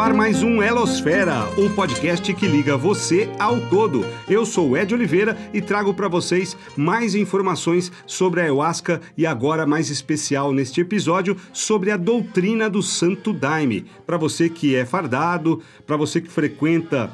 ar 0.00 0.14
mais 0.14 0.44
um 0.44 0.62
Elosfera, 0.62 1.48
o 1.58 1.70
podcast 1.70 2.32
que 2.32 2.46
liga 2.46 2.76
você 2.76 3.28
ao 3.38 3.60
todo. 3.68 4.06
Eu 4.28 4.46
sou 4.46 4.76
Ed 4.76 4.94
Oliveira 4.94 5.36
e 5.52 5.60
trago 5.60 5.92
para 5.92 6.06
vocês 6.06 6.56
mais 6.76 7.16
informações 7.16 7.90
sobre 8.06 8.40
a 8.40 8.44
ayahuasca 8.44 9.00
e 9.16 9.26
agora 9.26 9.66
mais 9.66 9.90
especial 9.90 10.52
neste 10.52 10.80
episódio 10.80 11.36
sobre 11.52 11.90
a 11.90 11.96
doutrina 11.96 12.70
do 12.70 12.80
Santo 12.80 13.32
Daime. 13.32 13.86
Para 14.06 14.16
você 14.16 14.48
que 14.48 14.76
é 14.76 14.84
fardado, 14.84 15.60
para 15.84 15.96
você 15.96 16.20
que 16.20 16.30
frequenta 16.30 17.10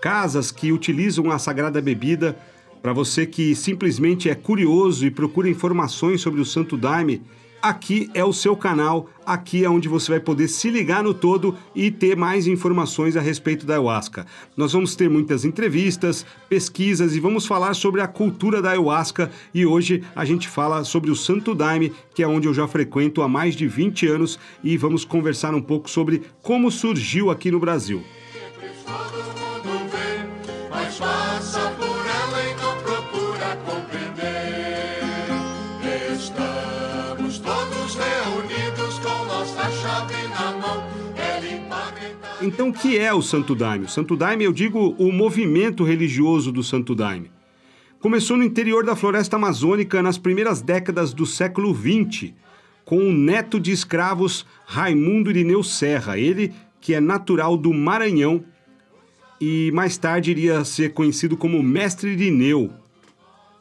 casas 0.00 0.52
que 0.52 0.70
utilizam 0.70 1.32
a 1.32 1.38
sagrada 1.40 1.82
bebida, 1.82 2.38
para 2.80 2.92
você 2.92 3.26
que 3.26 3.54
simplesmente 3.56 4.30
é 4.30 4.34
curioso 4.34 5.04
e 5.04 5.10
procura 5.10 5.48
informações 5.48 6.20
sobre 6.20 6.40
o 6.40 6.44
Santo 6.44 6.76
Daime, 6.76 7.20
aqui 7.62 8.10
é 8.14 8.24
o 8.24 8.32
seu 8.32 8.56
canal, 8.56 9.08
aqui 9.26 9.64
é 9.64 9.70
onde 9.70 9.88
você 9.88 10.12
vai 10.12 10.20
poder 10.20 10.48
se 10.48 10.70
ligar 10.70 11.02
no 11.02 11.12
todo 11.12 11.56
e 11.74 11.90
ter 11.90 12.16
mais 12.16 12.46
informações 12.46 13.16
a 13.16 13.20
respeito 13.20 13.66
da 13.66 13.74
ayahuasca. 13.74 14.26
Nós 14.56 14.72
vamos 14.72 14.94
ter 14.94 15.08
muitas 15.08 15.44
entrevistas, 15.44 16.24
pesquisas 16.48 17.14
e 17.14 17.20
vamos 17.20 17.46
falar 17.46 17.74
sobre 17.74 18.00
a 18.00 18.06
cultura 18.06 18.62
da 18.62 18.70
ayahuasca 18.70 19.30
e 19.52 19.66
hoje 19.66 20.02
a 20.14 20.24
gente 20.24 20.48
fala 20.48 20.84
sobre 20.84 21.10
o 21.10 21.16
Santo 21.16 21.54
Daime, 21.54 21.92
que 22.14 22.22
é 22.22 22.28
onde 22.28 22.46
eu 22.46 22.54
já 22.54 22.66
frequento 22.66 23.22
há 23.22 23.28
mais 23.28 23.54
de 23.54 23.66
20 23.66 24.06
anos 24.06 24.38
e 24.62 24.76
vamos 24.76 25.04
conversar 25.04 25.54
um 25.54 25.62
pouco 25.62 25.90
sobre 25.90 26.22
como 26.42 26.70
surgiu 26.70 27.30
aqui 27.30 27.50
no 27.50 27.58
Brasil. 27.58 28.02
Então, 42.40 42.68
o 42.68 42.72
que 42.72 42.96
é 42.96 43.12
o 43.12 43.20
Santo 43.20 43.54
Daime? 43.54 43.86
O 43.86 43.88
Santo 43.88 44.16
Daime, 44.16 44.44
eu 44.44 44.52
digo 44.52 44.94
o 44.98 45.12
movimento 45.12 45.82
religioso 45.84 46.52
do 46.52 46.62
Santo 46.62 46.94
Daime. 46.94 47.30
Começou 48.00 48.36
no 48.36 48.44
interior 48.44 48.84
da 48.84 48.94
floresta 48.94 49.36
amazônica 49.36 50.00
nas 50.02 50.16
primeiras 50.16 50.62
décadas 50.62 51.12
do 51.12 51.26
século 51.26 51.74
XX, 51.74 52.32
com 52.84 52.98
o 52.98 53.12
neto 53.12 53.58
de 53.58 53.72
escravos 53.72 54.46
Raimundo 54.64 55.30
Irineu 55.30 55.62
Serra, 55.64 56.16
ele 56.16 56.54
que 56.80 56.94
é 56.94 57.00
natural 57.00 57.56
do 57.56 57.74
Maranhão 57.74 58.44
e 59.40 59.70
mais 59.72 59.96
tarde 59.98 60.30
iria 60.30 60.64
ser 60.64 60.92
conhecido 60.92 61.36
como 61.36 61.62
Mestre 61.62 62.10
Irineu. 62.10 62.72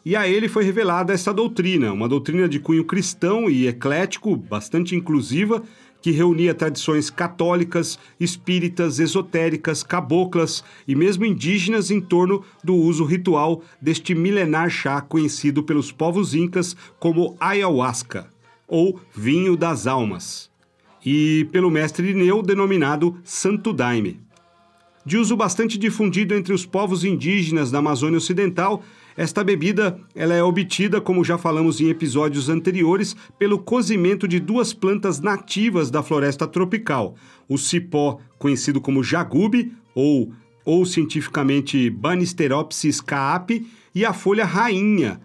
E 0.05 0.15
a 0.15 0.27
ele 0.27 0.47
foi 0.47 0.63
revelada 0.63 1.13
essa 1.13 1.33
doutrina, 1.33 1.91
uma 1.91 2.07
doutrina 2.07 2.47
de 2.47 2.59
cunho 2.59 2.85
cristão 2.85 3.49
e 3.49 3.67
eclético, 3.67 4.35
bastante 4.35 4.95
inclusiva, 4.95 5.61
que 6.07 6.11
reunia 6.11 6.55
tradições 6.55 7.09
católicas, 7.09 7.99
espíritas, 8.17 8.97
esotéricas, 8.97 9.83
caboclas 9.83 10.63
e 10.87 10.95
mesmo 10.95 11.25
indígenas 11.25 11.91
em 11.91 11.99
torno 11.99 12.45
do 12.63 12.73
uso 12.75 13.03
ritual 13.03 13.61
deste 13.81 14.15
milenar 14.15 14.69
chá 14.69 15.01
conhecido 15.01 15.63
pelos 15.63 15.91
povos 15.91 16.33
incas 16.33 16.77
como 16.97 17.35
ayahuasca, 17.41 18.29
ou 18.65 19.01
vinho 19.13 19.57
das 19.57 19.85
almas, 19.85 20.49
e 21.05 21.45
pelo 21.51 21.69
mestre 21.69 22.11
Ineu 22.11 22.41
denominado 22.41 23.17
Santo 23.21 23.73
Daime. 23.73 24.21
De 25.05 25.17
uso 25.17 25.35
bastante 25.35 25.77
difundido 25.77 26.33
entre 26.33 26.53
os 26.53 26.65
povos 26.65 27.03
indígenas 27.03 27.69
da 27.69 27.79
Amazônia 27.79 28.17
Ocidental, 28.17 28.81
esta 29.17 29.43
bebida 29.43 29.99
ela 30.13 30.35
é 30.35 30.43
obtida, 30.43 31.01
como 31.01 31.23
já 31.23 31.39
falamos 31.39 31.81
em 31.81 31.89
episódios 31.89 32.49
anteriores, 32.49 33.15
pelo 33.39 33.57
cozimento 33.57 34.27
de 34.27 34.39
duas 34.39 34.73
plantas 34.73 35.19
nativas 35.19 35.89
da 35.89 36.03
floresta 36.03 36.47
tropical: 36.47 37.15
o 37.49 37.57
cipó, 37.57 38.19
conhecido 38.37 38.79
como 38.79 39.03
jagube, 39.03 39.73
ou, 39.95 40.31
ou 40.63 40.85
cientificamente 40.85 41.89
Banisteropsis 41.89 43.01
caapi, 43.01 43.65
e 43.95 44.05
a 44.05 44.13
folha 44.13 44.45
rainha, 44.45 45.19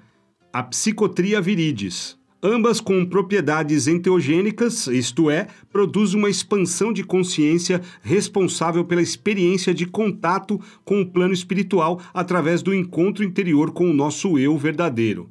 a 0.50 0.62
Psicotria 0.62 1.40
viridis 1.40 2.20
ambas 2.42 2.80
com 2.80 3.06
propriedades 3.06 3.86
enteogênicas, 3.86 4.88
isto 4.88 5.30
é, 5.30 5.46
produz 5.72 6.12
uma 6.12 6.28
expansão 6.28 6.92
de 6.92 7.04
consciência 7.04 7.80
responsável 8.02 8.84
pela 8.84 9.00
experiência 9.00 9.72
de 9.72 9.86
contato 9.86 10.60
com 10.84 11.00
o 11.00 11.06
plano 11.06 11.32
espiritual 11.32 12.00
através 12.12 12.60
do 12.60 12.74
encontro 12.74 13.22
interior 13.22 13.70
com 13.70 13.88
o 13.88 13.94
nosso 13.94 14.38
eu 14.38 14.58
verdadeiro. 14.58 15.30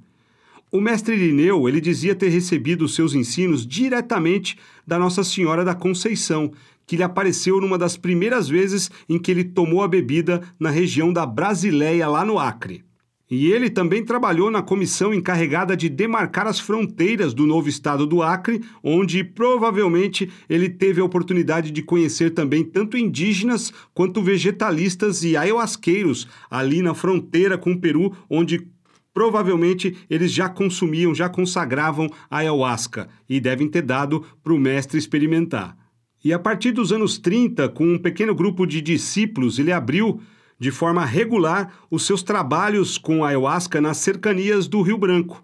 O 0.71 0.79
mestre 0.79 1.15
Irineu, 1.15 1.67
ele 1.67 1.81
dizia 1.81 2.15
ter 2.15 2.29
recebido 2.29 2.87
seus 2.87 3.13
ensinos 3.13 3.67
diretamente 3.67 4.57
da 4.87 4.97
Nossa 4.97 5.21
Senhora 5.21 5.65
da 5.65 5.75
Conceição, 5.75 6.53
que 6.87 6.95
lhe 6.95 7.03
apareceu 7.03 7.59
numa 7.59 7.77
das 7.77 7.97
primeiras 7.97 8.47
vezes 8.47 8.89
em 9.09 9.19
que 9.19 9.29
ele 9.31 9.43
tomou 9.43 9.83
a 9.83 9.87
bebida 9.87 10.41
na 10.57 10.69
região 10.69 11.11
da 11.11 11.25
Brasileia, 11.25 12.07
lá 12.07 12.23
no 12.23 12.39
Acre. 12.39 12.85
E 13.31 13.49
ele 13.49 13.69
também 13.69 14.03
trabalhou 14.03 14.51
na 14.51 14.61
comissão 14.61 15.13
encarregada 15.13 15.77
de 15.77 15.87
demarcar 15.87 16.47
as 16.47 16.59
fronteiras 16.59 17.33
do 17.33 17.47
novo 17.47 17.69
estado 17.69 18.05
do 18.05 18.21
Acre, 18.21 18.61
onde 18.83 19.23
provavelmente 19.23 20.29
ele 20.49 20.67
teve 20.67 20.99
a 20.99 21.05
oportunidade 21.05 21.71
de 21.71 21.81
conhecer 21.81 22.31
também 22.31 22.61
tanto 22.61 22.97
indígenas 22.97 23.71
quanto 23.93 24.21
vegetalistas 24.21 25.23
e 25.23 25.37
ayahuasqueiros 25.37 26.27
ali 26.49 26.81
na 26.81 26.93
fronteira 26.93 27.57
com 27.57 27.71
o 27.71 27.79
Peru, 27.79 28.13
onde 28.29 28.67
provavelmente 29.13 29.95
eles 30.09 30.33
já 30.33 30.49
consumiam, 30.49 31.15
já 31.15 31.29
consagravam 31.29 32.09
ayahuasca 32.29 33.07
e 33.29 33.39
devem 33.39 33.69
ter 33.69 33.83
dado 33.83 34.25
para 34.43 34.53
o 34.53 34.59
mestre 34.59 34.97
experimentar. 34.97 35.77
E 36.21 36.33
a 36.33 36.37
partir 36.37 36.73
dos 36.73 36.91
anos 36.91 37.17
30, 37.17 37.69
com 37.69 37.93
um 37.93 37.97
pequeno 37.97 38.35
grupo 38.35 38.65
de 38.65 38.81
discípulos, 38.81 39.57
ele 39.57 39.71
abriu 39.71 40.19
de 40.61 40.69
forma 40.69 41.03
regular 41.03 41.73
os 41.89 42.05
seus 42.05 42.21
trabalhos 42.21 42.95
com 42.95 43.25
ayahuasca 43.25 43.81
nas 43.81 43.97
cercanias 43.97 44.67
do 44.67 44.83
Rio 44.83 44.95
Branco. 44.95 45.43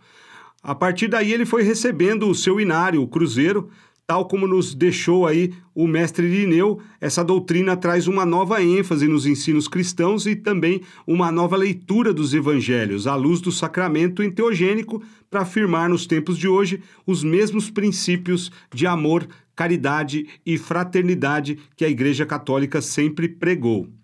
A 0.62 0.76
partir 0.76 1.08
daí 1.08 1.34
ele 1.34 1.44
foi 1.44 1.64
recebendo 1.64 2.30
o 2.30 2.36
seu 2.36 2.62
inário, 2.62 3.02
o 3.02 3.08
cruzeiro, 3.08 3.68
tal 4.06 4.28
como 4.28 4.48
nos 4.48 4.76
deixou 4.76 5.26
aí 5.26 5.56
o 5.74 5.88
mestre 5.88 6.28
Irineu, 6.28 6.80
essa 7.02 7.24
doutrina 7.24 7.76
traz 7.76 8.08
uma 8.08 8.28
nova 8.28 8.62
ênfase 8.62 9.08
nos 9.08 9.26
ensinos 9.26 9.68
cristãos 9.68 10.28
e 10.28 10.36
também 10.36 10.84
uma 11.08 11.32
nova 11.32 11.58
leitura 11.58 12.14
dos 12.14 12.36
evangelhos, 12.36 13.08
à 13.08 13.16
luz 13.16 13.42
do 13.42 13.52
sacramento 13.52 14.22
enteogênico, 14.22 15.02
para 15.32 15.42
afirmar 15.42 15.90
nos 15.90 16.06
tempos 16.06 16.38
de 16.38 16.48
hoje 16.48 16.80
os 17.08 17.24
mesmos 17.24 17.72
princípios 17.72 18.52
de 18.72 18.86
amor, 18.86 19.28
caridade 19.56 20.28
e 20.46 20.60
fraternidade 20.60 21.58
que 21.76 21.84
a 21.84 21.90
Igreja 21.90 22.24
Católica 22.24 22.82
sempre 22.82 23.28
pregou. 23.28 23.97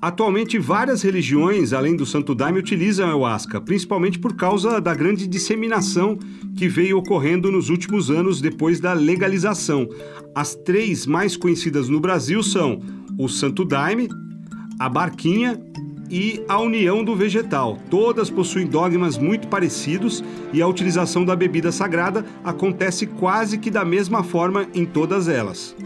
Atualmente, 0.00 0.58
várias 0.58 1.02
religiões, 1.02 1.74
além 1.74 1.94
do 1.94 2.06
Santo 2.06 2.34
Daime, 2.34 2.58
utilizam 2.58 3.04
a 3.04 3.08
ayahuasca, 3.10 3.60
principalmente 3.60 4.18
por 4.18 4.34
causa 4.34 4.80
da 4.80 4.94
grande 4.94 5.26
disseminação 5.26 6.18
que 6.56 6.68
veio 6.68 6.96
ocorrendo 6.96 7.52
nos 7.52 7.68
últimos 7.68 8.10
anos 8.10 8.40
depois 8.40 8.80
da 8.80 8.94
legalização. 8.94 9.86
As 10.34 10.54
três 10.54 11.04
mais 11.04 11.36
conhecidas 11.36 11.90
no 11.90 12.00
Brasil 12.00 12.42
são 12.42 12.80
o 13.18 13.28
Santo 13.28 13.62
Daime, 13.62 14.08
a 14.78 14.88
Barquinha 14.88 15.60
e 16.08 16.42
a 16.48 16.58
União 16.58 17.04
do 17.04 17.14
Vegetal. 17.14 17.76
Todas 17.90 18.30
possuem 18.30 18.66
dogmas 18.66 19.18
muito 19.18 19.48
parecidos 19.48 20.24
e 20.50 20.62
a 20.62 20.66
utilização 20.66 21.26
da 21.26 21.36
bebida 21.36 21.70
sagrada 21.70 22.24
acontece 22.42 23.06
quase 23.06 23.58
que 23.58 23.70
da 23.70 23.84
mesma 23.84 24.24
forma 24.24 24.66
em 24.74 24.86
todas 24.86 25.28
elas. 25.28 25.76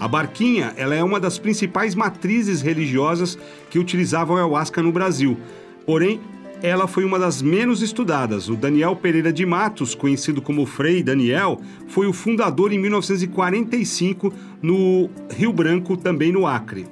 A 0.00 0.08
barquinha 0.08 0.72
ela 0.78 0.94
é 0.94 1.04
uma 1.04 1.20
das 1.20 1.38
principais 1.38 1.94
matrizes 1.94 2.62
religiosas 2.62 3.38
que 3.68 3.78
utilizavam 3.78 4.36
a 4.36 4.40
ayahuasca 4.40 4.82
no 4.82 4.90
Brasil. 4.90 5.36
Porém, 5.84 6.18
ela 6.62 6.86
foi 6.86 7.04
uma 7.04 7.18
das 7.18 7.42
menos 7.42 7.82
estudadas. 7.82 8.48
O 8.48 8.56
Daniel 8.56 8.96
Pereira 8.96 9.30
de 9.30 9.44
Matos, 9.44 9.94
conhecido 9.94 10.40
como 10.40 10.64
Frei 10.64 11.02
Daniel, 11.02 11.60
foi 11.86 12.06
o 12.06 12.14
fundador 12.14 12.72
em 12.72 12.78
1945 12.78 14.32
no 14.62 15.10
Rio 15.30 15.52
Branco, 15.52 15.98
também 15.98 16.32
no 16.32 16.46
Acre. 16.46 16.86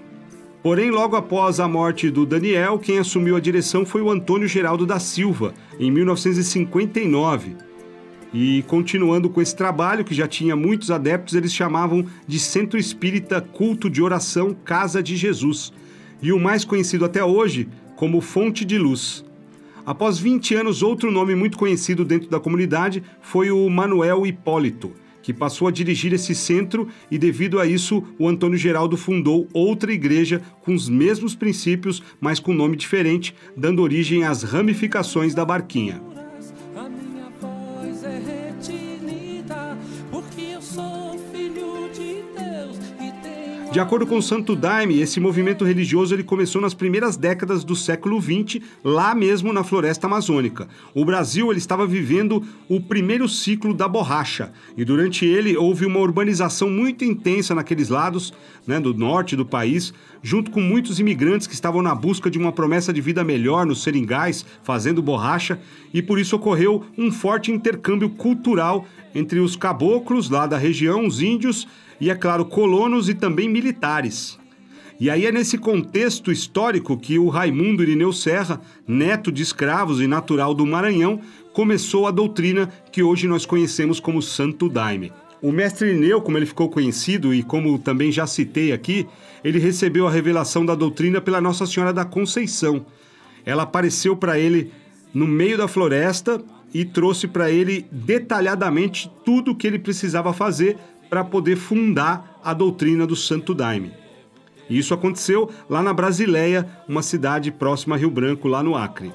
Porém, 0.62 0.90
logo 0.90 1.16
após 1.16 1.60
a 1.60 1.66
morte 1.66 2.10
do 2.10 2.26
Daniel, 2.26 2.78
quem 2.78 2.98
assumiu 2.98 3.36
a 3.36 3.40
direção 3.40 3.86
foi 3.86 4.02
o 4.02 4.10
Antônio 4.10 4.46
Geraldo 4.46 4.84
da 4.84 4.98
Silva, 4.98 5.54
em 5.80 5.90
1959. 5.90 7.67
E 8.32 8.62
continuando 8.66 9.30
com 9.30 9.40
esse 9.40 9.56
trabalho, 9.56 10.04
que 10.04 10.14
já 10.14 10.28
tinha 10.28 10.54
muitos 10.54 10.90
adeptos, 10.90 11.34
eles 11.34 11.52
chamavam 11.52 12.04
de 12.26 12.38
Centro 12.38 12.78
Espírita 12.78 13.40
Culto 13.40 13.88
de 13.88 14.02
Oração 14.02 14.54
Casa 14.64 15.02
de 15.02 15.16
Jesus, 15.16 15.72
e 16.20 16.32
o 16.32 16.38
mais 16.38 16.64
conhecido 16.64 17.04
até 17.04 17.24
hoje 17.24 17.68
como 17.96 18.20
Fonte 18.20 18.64
de 18.64 18.76
Luz. 18.76 19.24
Após 19.86 20.18
20 20.18 20.54
anos, 20.54 20.82
outro 20.82 21.10
nome 21.10 21.34
muito 21.34 21.56
conhecido 21.56 22.04
dentro 22.04 22.28
da 22.28 22.38
comunidade 22.38 23.02
foi 23.22 23.50
o 23.50 23.68
Manuel 23.70 24.26
Hipólito, 24.26 24.92
que 25.22 25.32
passou 25.32 25.66
a 25.66 25.70
dirigir 25.70 26.12
esse 26.12 26.34
centro 26.34 26.88
e, 27.10 27.16
devido 27.16 27.58
a 27.58 27.66
isso, 27.66 28.04
o 28.18 28.28
Antônio 28.28 28.58
Geraldo 28.58 28.96
fundou 28.98 29.48
outra 29.52 29.92
igreja 29.92 30.42
com 30.60 30.74
os 30.74 30.88
mesmos 30.88 31.34
princípios, 31.34 32.02
mas 32.20 32.38
com 32.38 32.52
nome 32.52 32.76
diferente, 32.76 33.34
dando 33.56 33.82
origem 33.82 34.24
às 34.24 34.42
ramificações 34.42 35.34
da 35.34 35.44
Barquinha. 35.44 36.17
De 43.70 43.78
acordo 43.78 44.06
com 44.06 44.16
o 44.16 44.22
Santo 44.22 44.56
Daime, 44.56 44.98
esse 44.98 45.20
movimento 45.20 45.62
religioso 45.62 46.14
ele 46.14 46.24
começou 46.24 46.60
nas 46.60 46.72
primeiras 46.72 47.18
décadas 47.18 47.62
do 47.62 47.76
século 47.76 48.18
XX, 48.20 48.62
lá 48.82 49.14
mesmo 49.14 49.52
na 49.52 49.62
floresta 49.62 50.06
amazônica. 50.06 50.66
O 50.94 51.04
Brasil 51.04 51.50
ele 51.50 51.58
estava 51.58 51.86
vivendo 51.86 52.42
o 52.66 52.80
primeiro 52.80 53.28
ciclo 53.28 53.74
da 53.74 53.86
borracha 53.86 54.52
e 54.74 54.86
durante 54.86 55.26
ele 55.26 55.54
houve 55.54 55.84
uma 55.84 56.00
urbanização 56.00 56.70
muito 56.70 57.04
intensa 57.04 57.54
naqueles 57.54 57.90
lados, 57.90 58.32
né, 58.66 58.80
do 58.80 58.94
norte 58.94 59.36
do 59.36 59.44
país, 59.44 59.92
junto 60.22 60.50
com 60.50 60.60
muitos 60.60 60.98
imigrantes 60.98 61.46
que 61.46 61.54
estavam 61.54 61.82
na 61.82 61.94
busca 61.94 62.30
de 62.30 62.38
uma 62.38 62.52
promessa 62.52 62.90
de 62.90 63.02
vida 63.02 63.22
melhor 63.22 63.66
nos 63.66 63.82
seringais, 63.82 64.46
fazendo 64.62 65.02
borracha, 65.02 65.60
e 65.92 66.00
por 66.00 66.18
isso 66.18 66.34
ocorreu 66.36 66.84
um 66.96 67.12
forte 67.12 67.52
intercâmbio 67.52 68.08
cultural 68.08 68.86
entre 69.18 69.40
os 69.40 69.56
caboclos 69.56 70.30
lá 70.30 70.46
da 70.46 70.56
região, 70.56 71.06
os 71.06 71.20
índios 71.20 71.66
e, 72.00 72.08
é 72.08 72.14
claro, 72.14 72.44
colonos 72.44 73.08
e 73.08 73.14
também 73.14 73.48
militares. 73.48 74.38
E 75.00 75.10
aí 75.10 75.26
é 75.26 75.32
nesse 75.32 75.58
contexto 75.58 76.32
histórico 76.32 76.96
que 76.96 77.18
o 77.18 77.28
Raimundo 77.28 77.82
Irineu 77.82 78.12
Serra, 78.12 78.60
neto 78.86 79.30
de 79.30 79.42
escravos 79.42 80.00
e 80.00 80.06
natural 80.06 80.54
do 80.54 80.66
Maranhão, 80.66 81.20
começou 81.52 82.06
a 82.06 82.10
doutrina 82.10 82.68
que 82.90 83.02
hoje 83.02 83.28
nós 83.28 83.46
conhecemos 83.46 84.00
como 84.00 84.22
Santo 84.22 84.68
Daime. 84.68 85.12
O 85.40 85.52
mestre 85.52 85.88
Irineu, 85.88 86.20
como 86.20 86.36
ele 86.36 86.46
ficou 86.46 86.68
conhecido 86.68 87.32
e 87.32 87.44
como 87.44 87.78
também 87.78 88.10
já 88.10 88.26
citei 88.26 88.72
aqui, 88.72 89.06
ele 89.44 89.60
recebeu 89.60 90.06
a 90.06 90.10
revelação 90.10 90.66
da 90.66 90.74
doutrina 90.74 91.20
pela 91.20 91.40
Nossa 91.40 91.64
Senhora 91.64 91.92
da 91.92 92.04
Conceição. 92.04 92.84
Ela 93.46 93.62
apareceu 93.62 94.16
para 94.16 94.38
ele 94.38 94.72
no 95.14 95.28
meio 95.28 95.56
da 95.56 95.68
floresta 95.68 96.42
e 96.72 96.84
trouxe 96.84 97.26
para 97.26 97.50
ele 97.50 97.86
detalhadamente 97.90 99.10
tudo 99.24 99.52
o 99.52 99.54
que 99.54 99.66
ele 99.66 99.78
precisava 99.78 100.32
fazer 100.32 100.76
para 101.08 101.24
poder 101.24 101.56
fundar 101.56 102.40
a 102.44 102.52
doutrina 102.52 103.06
do 103.06 103.16
Santo 103.16 103.54
Daime. 103.54 103.92
E 104.68 104.78
isso 104.78 104.92
aconteceu 104.92 105.50
lá 105.68 105.82
na 105.82 105.94
Brasileia, 105.94 106.68
uma 106.86 107.02
cidade 107.02 107.50
próxima 107.50 107.94
a 107.94 107.98
Rio 107.98 108.10
Branco, 108.10 108.48
lá 108.48 108.62
no 108.62 108.76
Acre. 108.76 109.10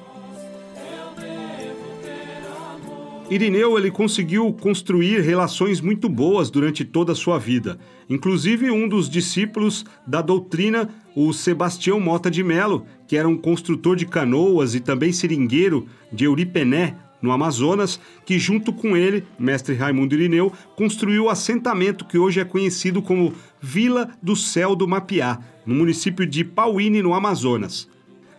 Irineu 3.30 3.78
ele 3.78 3.90
conseguiu 3.90 4.52
construir 4.52 5.20
relações 5.20 5.80
muito 5.80 6.10
boas 6.10 6.50
durante 6.50 6.84
toda 6.84 7.12
a 7.12 7.14
sua 7.14 7.38
vida. 7.38 7.78
Inclusive 8.08 8.70
um 8.70 8.86
dos 8.86 9.08
discípulos 9.08 9.84
da 10.06 10.20
doutrina, 10.20 10.90
o 11.16 11.32
Sebastião 11.32 11.98
Mota 11.98 12.30
de 12.30 12.44
Melo, 12.44 12.84
que 13.08 13.16
era 13.16 13.26
um 13.26 13.36
construtor 13.36 13.96
de 13.96 14.04
canoas 14.04 14.74
e 14.74 14.80
também 14.80 15.10
seringueiro 15.10 15.86
de 16.12 16.24
Euripené, 16.24 16.96
no 17.24 17.32
Amazonas, 17.32 17.98
que 18.26 18.38
junto 18.38 18.70
com 18.70 18.94
ele, 18.94 19.24
mestre 19.38 19.74
Raimundo 19.74 20.14
Irineu, 20.14 20.52
construiu 20.76 21.24
o 21.24 21.30
assentamento 21.30 22.04
que 22.04 22.18
hoje 22.18 22.38
é 22.38 22.44
conhecido 22.44 23.00
como 23.00 23.32
Vila 23.60 24.10
do 24.22 24.36
Céu 24.36 24.76
do 24.76 24.86
Mapiá, 24.86 25.38
no 25.64 25.74
município 25.74 26.26
de 26.26 26.44
Pauíne, 26.44 27.02
no 27.02 27.14
Amazonas. 27.14 27.88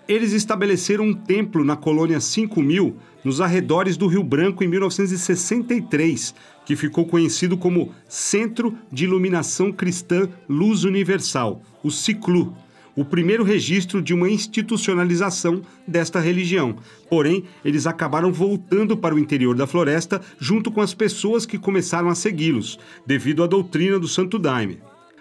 Eles 0.07 0.33
estabeleceram 0.33 1.05
um 1.05 1.13
templo 1.15 1.65
na 1.65 1.75
colônia 1.75 2.19
5000, 2.19 2.95
nos 3.23 3.41
arredores 3.41 3.97
do 3.97 4.05
Rio 4.05 4.23
Branco, 4.23 4.63
em 4.63 4.67
1963, 4.67 6.35
que 6.63 6.75
ficou 6.75 7.07
conhecido 7.07 7.57
como 7.57 7.91
Centro 8.07 8.77
de 8.91 9.05
Iluminação 9.05 9.71
Cristã 9.71 10.29
Luz 10.47 10.83
Universal, 10.83 11.59
o 11.83 11.89
CICLU, 11.89 12.55
o 12.95 13.03
primeiro 13.03 13.43
registro 13.43 14.01
de 14.01 14.13
uma 14.13 14.29
institucionalização 14.29 15.61
desta 15.87 16.19
religião. 16.19 16.75
Porém, 17.09 17.43
eles 17.63 17.85
acabaram 17.85 18.31
voltando 18.31 18.95
para 18.95 19.13
o 19.13 19.19
interior 19.19 19.55
da 19.55 19.67
floresta 19.67 20.21
junto 20.39 20.71
com 20.71 20.81
as 20.81 20.93
pessoas 20.93 21.45
que 21.45 21.57
começaram 21.57 22.09
a 22.09 22.15
segui-los, 22.15 22.79
devido 23.05 23.43
à 23.43 23.47
doutrina 23.47 23.99
do 23.99 24.07
Santo 24.07 24.39
Daime. 24.39 24.79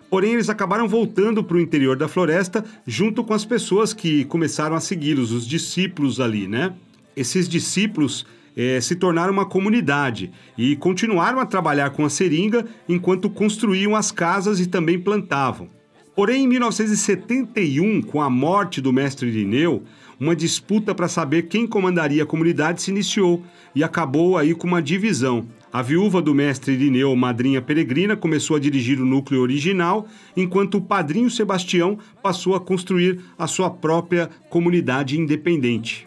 Porém, 0.09 0.35
eles 0.35 0.49
acabaram 0.49 0.87
voltando 0.87 1.43
para 1.43 1.57
o 1.57 1.61
interior 1.61 1.97
da 1.97 2.07
floresta 2.07 2.65
junto 2.87 3.25
com 3.25 3.35
as 3.35 3.45
pessoas 3.45 3.93
que 3.93 4.25
começaram 4.27 4.77
a 4.77 4.81
segui-los, 4.81 5.33
os 5.33 5.47
discípulos 5.47 6.21
ali, 6.21 6.47
né? 6.47 6.73
Esses 7.17 7.49
discípulos 7.49 8.25
eh, 8.57 8.81
se 8.81 8.95
tornaram 8.95 9.33
uma 9.33 9.47
comunidade 9.47 10.31
e 10.57 10.77
continuaram 10.77 11.41
a 11.41 11.47
trabalhar 11.47 11.91
com 11.91 12.05
a 12.05 12.11
seringa 12.11 12.65
enquanto 12.89 13.29
construíam 13.29 13.97
as 13.97 14.13
casas 14.13 14.61
e 14.61 14.67
também 14.67 15.01
plantavam. 15.01 15.69
Porém, 16.15 16.45
em 16.45 16.47
1971, 16.47 18.01
com 18.03 18.23
a 18.23 18.31
morte 18.31 18.81
do 18.81 18.93
mestre 18.93 19.29
Irineu, 19.29 19.83
uma 20.19 20.37
disputa 20.37 20.95
para 20.95 21.09
saber 21.09 21.49
quem 21.49 21.67
comandaria 21.67 22.23
a 22.23 22.27
comunidade 22.27 22.83
se 22.83 22.93
iniciou 22.93 23.43
e 23.75 23.83
acabou 23.83 24.39
aí 24.39 24.55
com 24.55 24.69
uma 24.69 24.81
divisão. 24.81 25.45
A 25.73 25.83
viúva 25.83 26.23
do 26.23 26.33
mestre 26.33 26.73
Irineu, 26.73 27.17
madrinha 27.17 27.61
peregrina, 27.61 28.17
começou 28.17 28.57
a 28.57 28.61
dirigir 28.61 29.01
o 29.01 29.05
núcleo 29.05 29.41
original, 29.41 30.07
enquanto 30.37 30.77
o 30.77 30.81
padrinho 30.81 31.29
Sebastião 31.29 31.99
passou 32.23 32.55
a 32.55 32.61
construir 32.61 33.19
a 33.37 33.49
sua 33.49 33.69
própria 33.69 34.31
comunidade 34.49 35.19
independente. 35.19 36.07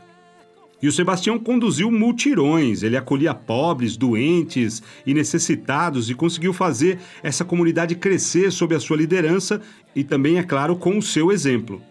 E 0.82 0.88
o 0.88 0.92
Sebastião 0.92 1.40
conduziu 1.40 1.90
multirões, 1.90 2.84
ele 2.84 2.96
acolhia 2.96 3.34
pobres, 3.34 3.98
doentes 3.98 4.84
e 5.06 5.14
necessitados 5.14 6.10
e 6.10 6.14
conseguiu 6.14 6.54
fazer 6.54 7.00
essa 7.24 7.44
comunidade 7.44 7.96
crescer 7.96 8.52
sob 8.52 8.76
a 8.76 8.80
sua 8.80 8.98
liderança 8.98 9.60
e 9.96 10.04
também, 10.04 10.38
é 10.38 10.44
claro, 10.44 10.76
com 10.76 10.98
o 10.98 11.02
seu 11.02 11.32
exemplo. 11.32 11.82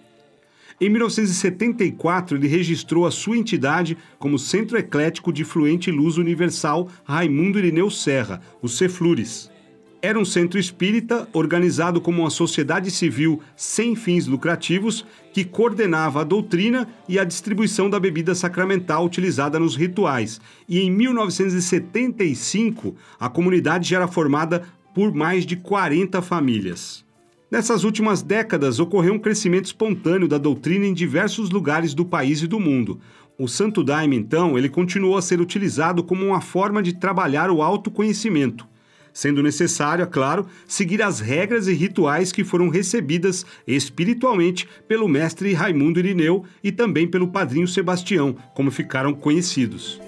Em 0.80 0.88
1974, 0.90 2.36
ele 2.36 2.46
registrou 2.46 3.06
a 3.06 3.10
sua 3.10 3.36
entidade 3.36 3.96
como 4.18 4.38
Centro 4.38 4.78
Eclético 4.78 5.32
de 5.32 5.42
Fluente 5.42 5.90
Luz 5.90 6.18
Universal 6.18 6.88
Raimundo 7.02 7.58
Irineu 7.58 7.90
Serra, 7.90 8.42
o 8.60 8.68
Ceflures. 8.68 9.50
Era 10.02 10.18
um 10.18 10.24
centro 10.24 10.58
espírita 10.58 11.28
organizado 11.32 12.00
como 12.00 12.22
uma 12.22 12.30
sociedade 12.30 12.90
civil 12.90 13.40
sem 13.56 13.94
fins 13.96 14.26
lucrativos 14.26 15.06
que 15.32 15.44
coordenava 15.44 16.20
a 16.20 16.24
doutrina 16.24 16.86
e 17.08 17.18
a 17.18 17.24
distribuição 17.24 17.88
da 17.88 17.98
bebida 17.98 18.34
sacramental 18.34 19.02
utilizada 19.04 19.58
nos 19.58 19.74
rituais. 19.74 20.38
E 20.68 20.80
em 20.80 20.90
1975, 20.90 22.94
a 23.18 23.28
comunidade 23.28 23.88
já 23.88 23.96
era 23.96 24.06
formada 24.06 24.64
por 24.94 25.14
mais 25.14 25.46
de 25.46 25.56
40 25.56 26.20
famílias. 26.20 27.04
Nessas 27.50 27.84
últimas 27.84 28.22
décadas, 28.22 28.78
ocorreu 28.78 29.14
um 29.14 29.18
crescimento 29.18 29.66
espontâneo 29.66 30.28
da 30.28 30.36
doutrina 30.36 30.86
em 30.86 30.92
diversos 30.92 31.48
lugares 31.48 31.94
do 31.94 32.04
país 32.04 32.42
e 32.42 32.46
do 32.46 32.60
mundo. 32.60 33.00
O 33.38 33.48
Santo 33.48 33.82
Daime, 33.82 34.16
então, 34.16 34.58
ele 34.58 34.68
continuou 34.68 35.16
a 35.16 35.22
ser 35.22 35.40
utilizado 35.40 36.04
como 36.04 36.26
uma 36.26 36.40
forma 36.40 36.82
de 36.82 36.94
trabalhar 36.94 37.50
o 37.50 37.62
autoconhecimento 37.62 38.66
sendo 39.16 39.42
necessário, 39.42 40.02
é 40.02 40.06
claro, 40.06 40.46
seguir 40.68 41.00
as 41.00 41.20
regras 41.20 41.68
e 41.68 41.72
rituais 41.72 42.32
que 42.32 42.44
foram 42.44 42.68
recebidas 42.68 43.46
espiritualmente 43.66 44.68
pelo 44.86 45.08
mestre 45.08 45.54
Raimundo 45.54 45.98
Irineu 45.98 46.44
e 46.62 46.70
também 46.70 47.08
pelo 47.08 47.28
padrinho 47.28 47.66
Sebastião, 47.66 48.36
como 48.54 48.70
ficaram 48.70 49.14
conhecidos. 49.14 49.98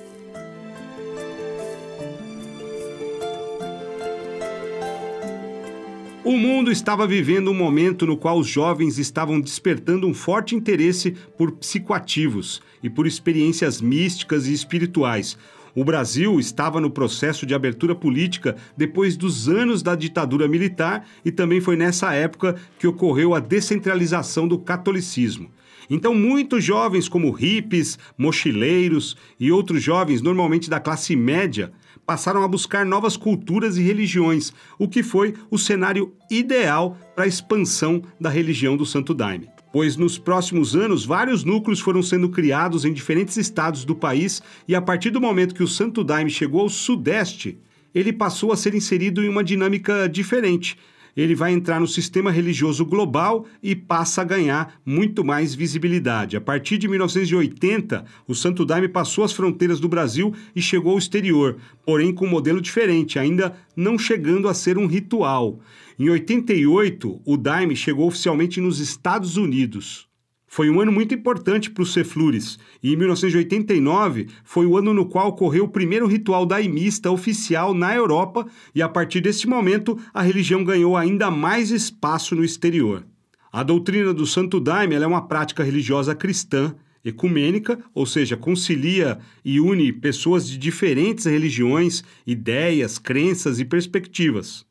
O 6.23 6.37
mundo 6.37 6.71
estava 6.71 7.07
vivendo 7.07 7.51
um 7.51 7.55
momento 7.55 8.05
no 8.05 8.15
qual 8.15 8.39
os 8.39 8.47
jovens 8.47 8.99
estavam 8.99 9.41
despertando 9.41 10.07
um 10.07 10.13
forte 10.13 10.55
interesse 10.55 11.17
por 11.39 11.53
psicoativos 11.53 12.61
e 12.83 12.91
por 12.91 13.07
experiências 13.07 13.81
místicas 13.81 14.47
e 14.47 14.53
espirituais, 14.53 15.39
o 15.75 15.85
Brasil 15.85 16.39
estava 16.39 16.81
no 16.81 16.91
processo 16.91 17.47
de 17.47 17.55
abertura 17.55 17.95
política 17.95 18.57
depois 18.77 19.17
dos 19.17 19.49
anos 19.49 19.83
da 19.83 19.95
ditadura 19.95 20.49
militar 20.49 21.07
e 21.25 21.31
também 21.31 21.61
foi 21.61 21.77
nessa 21.77 22.13
época 22.15 22.57
que 22.79 22.87
ocorreu 22.87 23.35
a 23.35 23.41
descentralização 23.41 24.47
do 24.47 24.59
catolicismo. 24.59 25.51
Então, 25.91 26.15
muitos 26.15 26.63
jovens, 26.63 27.09
como 27.09 27.31
hippies, 27.31 27.99
mochileiros 28.17 29.17
e 29.41 29.51
outros 29.51 29.83
jovens, 29.83 30.21
normalmente 30.21 30.69
da 30.69 30.79
classe 30.79 31.17
média, 31.17 31.73
passaram 32.05 32.43
a 32.43 32.49
buscar 32.49 32.85
novas 32.85 33.17
culturas 33.17 33.77
e 33.77 33.83
religiões, 33.83 34.53
o 34.79 34.87
que 34.87 35.03
foi 35.03 35.35
o 35.51 35.59
cenário 35.59 36.13
ideal 36.31 36.97
para 37.15 37.25
a 37.25 37.29
expansão 37.29 38.03
da 38.21 38.29
religião 38.29 38.77
do 38.77 38.85
Santo 38.85 39.15
Daime 39.15 39.49
pois 39.73 39.97
nos 39.97 40.19
próximos 40.19 40.75
anos 40.75 41.05
vários 41.05 41.45
núcleos 41.45 41.81
foram 41.81 42.03
sendo 42.03 42.29
criados 42.29 42.85
em 42.85 42.93
diferentes 42.93 43.37
estados 43.37 43.85
do 43.85 43.95
país 43.95 44.43
e 44.67 44.75
a 44.75 44.83
partir 44.83 45.11
do 45.11 45.21
momento 45.21 45.55
que 45.55 45.63
o 45.63 45.69
Santo 45.69 46.03
Daime 46.03 46.31
chegou 46.31 46.63
ao 46.63 46.69
Sudeste, 46.69 47.59
ele 47.95 48.13
passou 48.13 48.53
a 48.53 48.57
ser 48.57 48.75
inserido 48.75 49.23
em 49.23 49.29
uma 49.29 49.43
dinâmica 49.45 50.09
diferente. 50.09 50.77
Ele 51.17 51.35
vai 51.35 51.53
entrar 51.53 51.81
no 51.81 51.87
sistema 51.89 52.31
religioso 52.31 52.85
global 52.85 53.45
e 53.61 53.75
passa 53.75 54.23
a 54.23 54.25
ganhar 54.25 54.81
muito 54.87 55.25
mais 55.25 55.53
visibilidade. 55.53 56.37
A 56.37 56.41
partir 56.41 56.79
de 56.79 56.87
1980, 56.87 58.05
o 58.29 58.37
Santo 58.37 58.65
Daime 58.65 58.89
passou 58.89 59.25
as 59.25 59.33
fronteiras 59.33 59.81
do 59.81 59.89
Brasil 59.89 60.33
e 60.55 60.63
chegou 60.63 60.93
ao 60.93 60.99
exterior, 60.99 61.57
porém 61.85 62.15
com 62.15 62.25
um 62.25 62.31
modelo 62.31 62.61
diferente, 62.61 63.19
ainda 63.19 63.57
não 63.75 63.99
chegando 63.99 64.49
a 64.49 64.55
ser 64.55 64.79
um 64.79 64.87
ritual. 64.87 65.59
Em 66.01 66.09
88, 66.11 67.23
o 67.25 67.37
Daime 67.37 67.75
chegou 67.75 68.07
oficialmente 68.07 68.61
nos 68.61 68.79
Estados 68.79 69.37
Unidos. 69.37 70.07
Foi 70.47 70.71
um 70.71 70.81
ano 70.81 70.93
muito 70.93 71.13
importante 71.13 71.69
para 71.69 71.83
os 71.83 71.93
Ceflures, 71.93 72.57
e 72.81 72.93
em 72.93 72.97
1989 72.97 74.29
foi 74.45 74.65
o 74.65 74.77
ano 74.77 74.95
no 74.95 75.07
qual 75.07 75.31
ocorreu 75.31 75.65
o 75.65 75.69
primeiro 75.69 76.07
ritual 76.07 76.47
daimista 76.47 77.11
oficial 77.11 77.75
na 77.75 77.97
Europa, 77.97 78.47
e 78.73 78.81
a 78.81 78.89
partir 78.89 79.21
desse 79.21 79.49
momento 79.49 79.99
a 80.15 80.23
religião 80.23 80.63
ganhou 80.63 80.97
ainda 80.97 81.33
mais 81.33 81.73
espaço 81.73 82.37
no 82.37 82.45
exterior. 82.45 83.05
A 83.51 83.65
doutrina 83.65 84.15
do 84.15 84.25
Santo 84.25 84.61
Daime 84.61 84.95
é 84.95 85.05
uma 85.05 85.27
prática 85.27 85.65
religiosa 85.65 86.15
cristã, 86.15 86.77
ecumênica, 87.05 87.77
ou 87.93 88.07
seja, 88.07 88.37
concilia 88.37 89.19
e 89.45 89.59
une 89.59 89.93
pessoas 89.93 90.49
de 90.49 90.59
diferentes 90.59 91.25
religiões, 91.25 92.05
ideias, 92.25 92.99
crenças 93.01 93.59
e 93.59 93.65
perspectivas 93.65 94.68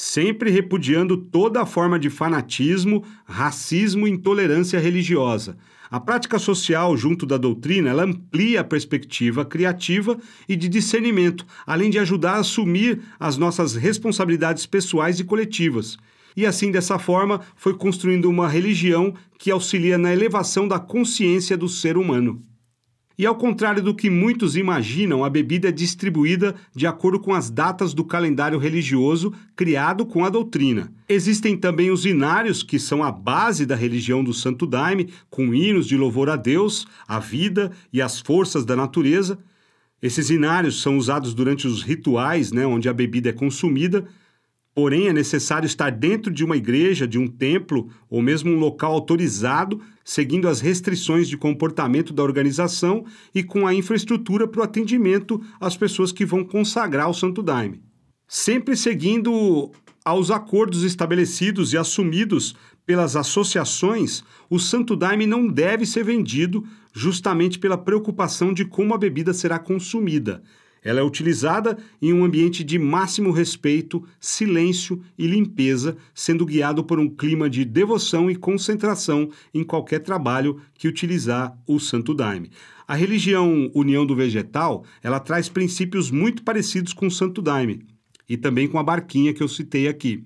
sempre 0.00 0.50
repudiando 0.50 1.14
toda 1.14 1.66
forma 1.66 1.98
de 1.98 2.08
fanatismo, 2.08 3.04
racismo 3.26 4.08
e 4.08 4.10
intolerância 4.10 4.80
religiosa. 4.80 5.58
A 5.90 6.00
prática 6.00 6.38
social, 6.38 6.96
junto 6.96 7.26
da 7.26 7.36
doutrina, 7.36 7.90
ela 7.90 8.04
amplia 8.04 8.62
a 8.62 8.64
perspectiva 8.64 9.44
criativa 9.44 10.18
e 10.48 10.56
de 10.56 10.70
discernimento, 10.70 11.44
além 11.66 11.90
de 11.90 11.98
ajudar 11.98 12.36
a 12.36 12.38
assumir 12.38 13.02
as 13.20 13.36
nossas 13.36 13.74
responsabilidades 13.74 14.64
pessoais 14.64 15.20
e 15.20 15.24
coletivas. 15.24 15.98
E 16.34 16.46
assim, 16.46 16.72
dessa 16.72 16.98
forma, 16.98 17.42
foi 17.54 17.74
construindo 17.74 18.24
uma 18.24 18.48
religião 18.48 19.12
que 19.38 19.50
auxilia 19.50 19.98
na 19.98 20.10
elevação 20.10 20.66
da 20.66 20.78
consciência 20.78 21.58
do 21.58 21.68
ser 21.68 21.98
humano. 21.98 22.42
E 23.20 23.26
ao 23.26 23.34
contrário 23.34 23.82
do 23.82 23.94
que 23.94 24.08
muitos 24.08 24.56
imaginam, 24.56 25.22
a 25.22 25.28
bebida 25.28 25.68
é 25.68 25.70
distribuída 25.70 26.54
de 26.74 26.86
acordo 26.86 27.20
com 27.20 27.34
as 27.34 27.50
datas 27.50 27.92
do 27.92 28.02
calendário 28.02 28.58
religioso 28.58 29.30
criado 29.54 30.06
com 30.06 30.24
a 30.24 30.30
doutrina. 30.30 30.90
Existem 31.06 31.54
também 31.54 31.90
os 31.90 32.06
inários, 32.06 32.62
que 32.62 32.78
são 32.78 33.04
a 33.04 33.12
base 33.12 33.66
da 33.66 33.76
religião 33.76 34.24
do 34.24 34.32
Santo 34.32 34.66
Daime, 34.66 35.10
com 35.28 35.54
hinos 35.54 35.86
de 35.86 35.98
louvor 35.98 36.30
a 36.30 36.36
Deus, 36.36 36.86
a 37.06 37.18
vida 37.18 37.70
e 37.92 38.00
as 38.00 38.18
forças 38.18 38.64
da 38.64 38.74
natureza. 38.74 39.38
Esses 40.00 40.30
inários 40.30 40.80
são 40.80 40.96
usados 40.96 41.34
durante 41.34 41.66
os 41.66 41.82
rituais, 41.82 42.52
né, 42.52 42.64
onde 42.64 42.88
a 42.88 42.92
bebida 42.94 43.28
é 43.28 43.34
consumida, 43.34 44.06
Porém, 44.72 45.08
é 45.08 45.12
necessário 45.12 45.66
estar 45.66 45.90
dentro 45.90 46.32
de 46.32 46.44
uma 46.44 46.56
igreja, 46.56 47.06
de 47.06 47.18
um 47.18 47.26
templo 47.26 47.90
ou 48.08 48.22
mesmo 48.22 48.52
um 48.52 48.58
local 48.58 48.92
autorizado, 48.92 49.80
seguindo 50.04 50.48
as 50.48 50.60
restrições 50.60 51.28
de 51.28 51.36
comportamento 51.36 52.12
da 52.12 52.22
organização 52.22 53.04
e 53.34 53.42
com 53.42 53.66
a 53.66 53.74
infraestrutura 53.74 54.46
para 54.46 54.60
o 54.60 54.64
atendimento 54.64 55.40
às 55.60 55.76
pessoas 55.76 56.12
que 56.12 56.24
vão 56.24 56.44
consagrar 56.44 57.10
o 57.10 57.14
Santo 57.14 57.42
Daime. 57.42 57.82
Sempre 58.28 58.76
seguindo 58.76 59.72
aos 60.04 60.30
acordos 60.30 60.84
estabelecidos 60.84 61.72
e 61.72 61.76
assumidos 61.76 62.54
pelas 62.86 63.16
associações, 63.16 64.22
o 64.48 64.58
Santo 64.58 64.94
Daime 64.94 65.26
não 65.26 65.48
deve 65.48 65.84
ser 65.84 66.04
vendido 66.04 66.64
justamente 66.92 67.58
pela 67.58 67.76
preocupação 67.76 68.52
de 68.52 68.64
como 68.64 68.94
a 68.94 68.98
bebida 68.98 69.34
será 69.34 69.58
consumida 69.58 70.42
ela 70.84 71.00
é 71.00 71.02
utilizada 71.02 71.76
em 72.00 72.12
um 72.12 72.24
ambiente 72.24 72.64
de 72.64 72.78
máximo 72.78 73.30
respeito, 73.30 74.02
silêncio 74.18 75.02
e 75.18 75.26
limpeza, 75.26 75.96
sendo 76.14 76.46
guiado 76.46 76.82
por 76.84 76.98
um 76.98 77.08
clima 77.08 77.48
de 77.50 77.64
devoção 77.64 78.30
e 78.30 78.36
concentração 78.36 79.30
em 79.52 79.62
qualquer 79.62 80.00
trabalho 80.00 80.60
que 80.74 80.88
utilizar 80.88 81.56
o 81.66 81.78
Santo 81.78 82.14
Daime. 82.14 82.50
A 82.88 82.94
religião 82.94 83.70
União 83.74 84.04
do 84.04 84.16
Vegetal, 84.16 84.84
ela 85.02 85.20
traz 85.20 85.48
princípios 85.48 86.10
muito 86.10 86.42
parecidos 86.42 86.92
com 86.92 87.06
o 87.06 87.10
Santo 87.10 87.40
Daime 87.40 87.86
e 88.28 88.36
também 88.36 88.66
com 88.66 88.78
a 88.78 88.82
barquinha 88.82 89.34
que 89.34 89.42
eu 89.42 89.48
citei 89.48 89.86
aqui. 89.86 90.24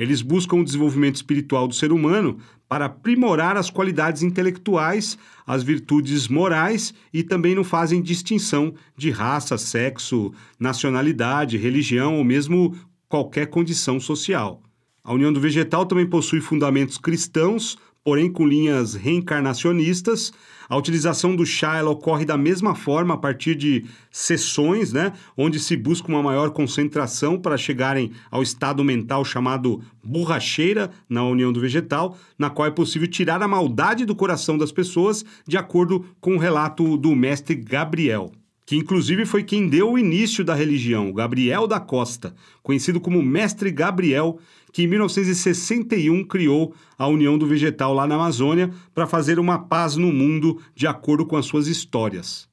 Eles 0.00 0.22
buscam 0.22 0.56
o 0.56 0.64
desenvolvimento 0.64 1.16
espiritual 1.16 1.68
do 1.68 1.74
ser 1.74 1.92
humano 1.92 2.38
para 2.66 2.86
aprimorar 2.86 3.58
as 3.58 3.68
qualidades 3.68 4.22
intelectuais, 4.22 5.18
as 5.46 5.62
virtudes 5.62 6.26
morais 6.26 6.94
e 7.12 7.22
também 7.22 7.54
não 7.54 7.62
fazem 7.62 8.00
distinção 8.00 8.72
de 8.96 9.10
raça, 9.10 9.58
sexo, 9.58 10.32
nacionalidade, 10.58 11.58
religião 11.58 12.16
ou 12.16 12.24
mesmo 12.24 12.74
qualquer 13.10 13.48
condição 13.48 14.00
social. 14.00 14.62
A 15.04 15.12
União 15.12 15.30
do 15.30 15.40
Vegetal 15.40 15.84
também 15.84 16.06
possui 16.06 16.40
fundamentos 16.40 16.96
cristãos, 16.96 17.76
porém 18.02 18.32
com 18.32 18.46
linhas 18.46 18.94
reencarnacionistas. 18.94 20.32
A 20.70 20.76
utilização 20.76 21.34
do 21.34 21.44
chá 21.44 21.78
ela 21.78 21.90
ocorre 21.90 22.24
da 22.24 22.38
mesma 22.38 22.76
forma 22.76 23.14
a 23.14 23.16
partir 23.16 23.56
de 23.56 23.84
sessões, 24.08 24.92
né, 24.92 25.12
onde 25.36 25.58
se 25.58 25.76
busca 25.76 26.06
uma 26.06 26.22
maior 26.22 26.50
concentração 26.50 27.36
para 27.36 27.56
chegarem 27.56 28.12
ao 28.30 28.40
estado 28.40 28.84
mental 28.84 29.24
chamado 29.24 29.82
borracheira 30.00 30.88
na 31.08 31.24
união 31.24 31.52
do 31.52 31.60
vegetal, 31.60 32.16
na 32.38 32.48
qual 32.48 32.68
é 32.68 32.70
possível 32.70 33.08
tirar 33.08 33.42
a 33.42 33.48
maldade 33.48 34.04
do 34.04 34.14
coração 34.14 34.56
das 34.56 34.70
pessoas, 34.70 35.24
de 35.44 35.56
acordo 35.56 36.06
com 36.20 36.36
o 36.36 36.38
relato 36.38 36.96
do 36.96 37.16
mestre 37.16 37.56
Gabriel 37.56 38.30
que 38.70 38.76
inclusive 38.76 39.26
foi 39.26 39.42
quem 39.42 39.68
deu 39.68 39.90
o 39.90 39.98
início 39.98 40.44
da 40.44 40.54
religião, 40.54 41.12
Gabriel 41.12 41.66
da 41.66 41.80
Costa, 41.80 42.36
conhecido 42.62 43.00
como 43.00 43.20
Mestre 43.20 43.68
Gabriel, 43.72 44.38
que 44.72 44.84
em 44.84 44.86
1961 44.86 46.22
criou 46.22 46.72
a 46.96 47.08
União 47.08 47.36
do 47.36 47.48
Vegetal 47.48 47.92
lá 47.92 48.06
na 48.06 48.14
Amazônia 48.14 48.70
para 48.94 49.08
fazer 49.08 49.40
uma 49.40 49.58
paz 49.58 49.96
no 49.96 50.12
mundo 50.12 50.62
de 50.72 50.86
acordo 50.86 51.26
com 51.26 51.36
as 51.36 51.46
suas 51.46 51.66
histórias. 51.66 52.48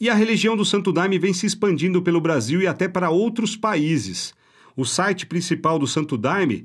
E 0.00 0.10
a 0.10 0.14
religião 0.14 0.56
do 0.56 0.64
Santo 0.64 0.92
Daime 0.92 1.16
vem 1.16 1.32
se 1.32 1.46
expandindo 1.46 2.02
pelo 2.02 2.20
Brasil 2.20 2.60
e 2.60 2.66
até 2.66 2.88
para 2.88 3.10
outros 3.10 3.54
países. 3.54 4.34
O 4.76 4.84
site 4.84 5.26
principal 5.26 5.78
do 5.78 5.86
Santo 5.86 6.18
Daime 6.18 6.64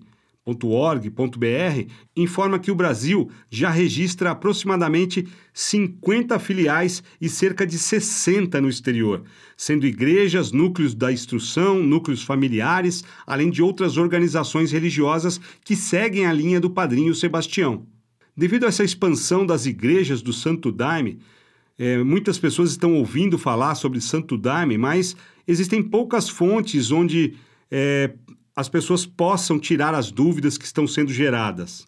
.org.br 0.54 1.92
informa 2.16 2.60
que 2.60 2.72
o 2.72 2.76
Brasil 2.76 3.30
já 3.50 3.70
registra 3.70 4.32
aproximadamente 4.32 5.28
50 5.54 6.40
filiais 6.40 7.04
e 7.20 7.28
cerca 7.28 7.66
de 7.66 7.78
60 7.78 8.62
no 8.62 8.70
exterior, 8.70 9.24
sendo 9.58 9.86
igrejas, 9.86 10.52
núcleos 10.52 10.94
da 10.94 11.12
instrução, 11.12 11.84
núcleos 11.84 12.24
familiares, 12.24 13.04
além 13.26 13.50
de 13.50 13.62
outras 13.62 13.98
organizações 13.98 14.72
religiosas 14.72 15.42
que 15.66 15.76
seguem 15.76 16.26
a 16.26 16.34
linha 16.34 16.60
do 16.60 16.70
padrinho 16.70 17.14
Sebastião. 17.14 17.86
Devido 18.36 18.66
a 18.66 18.70
essa 18.70 18.84
expansão 18.84 19.46
das 19.46 19.66
igrejas 19.66 20.22
do 20.22 20.32
Santo 20.32 20.72
Daime, 20.72 21.20
é, 21.78 22.04
muitas 22.04 22.40
pessoas 22.40 22.72
estão 22.72 22.94
ouvindo 22.94 23.38
falar 23.38 23.76
sobre 23.76 24.00
Santo 24.00 24.38
Daime, 24.38 24.78
mas 24.78 25.16
existem 25.48 25.82
poucas 25.84 26.30
fontes 26.30 26.92
onde 26.92 27.36
é, 27.70 28.14
as 28.58 28.68
pessoas 28.68 29.06
possam 29.06 29.60
tirar 29.60 29.94
as 29.94 30.10
dúvidas 30.10 30.58
que 30.58 30.66
estão 30.66 30.88
sendo 30.88 31.14
geradas. 31.14 31.88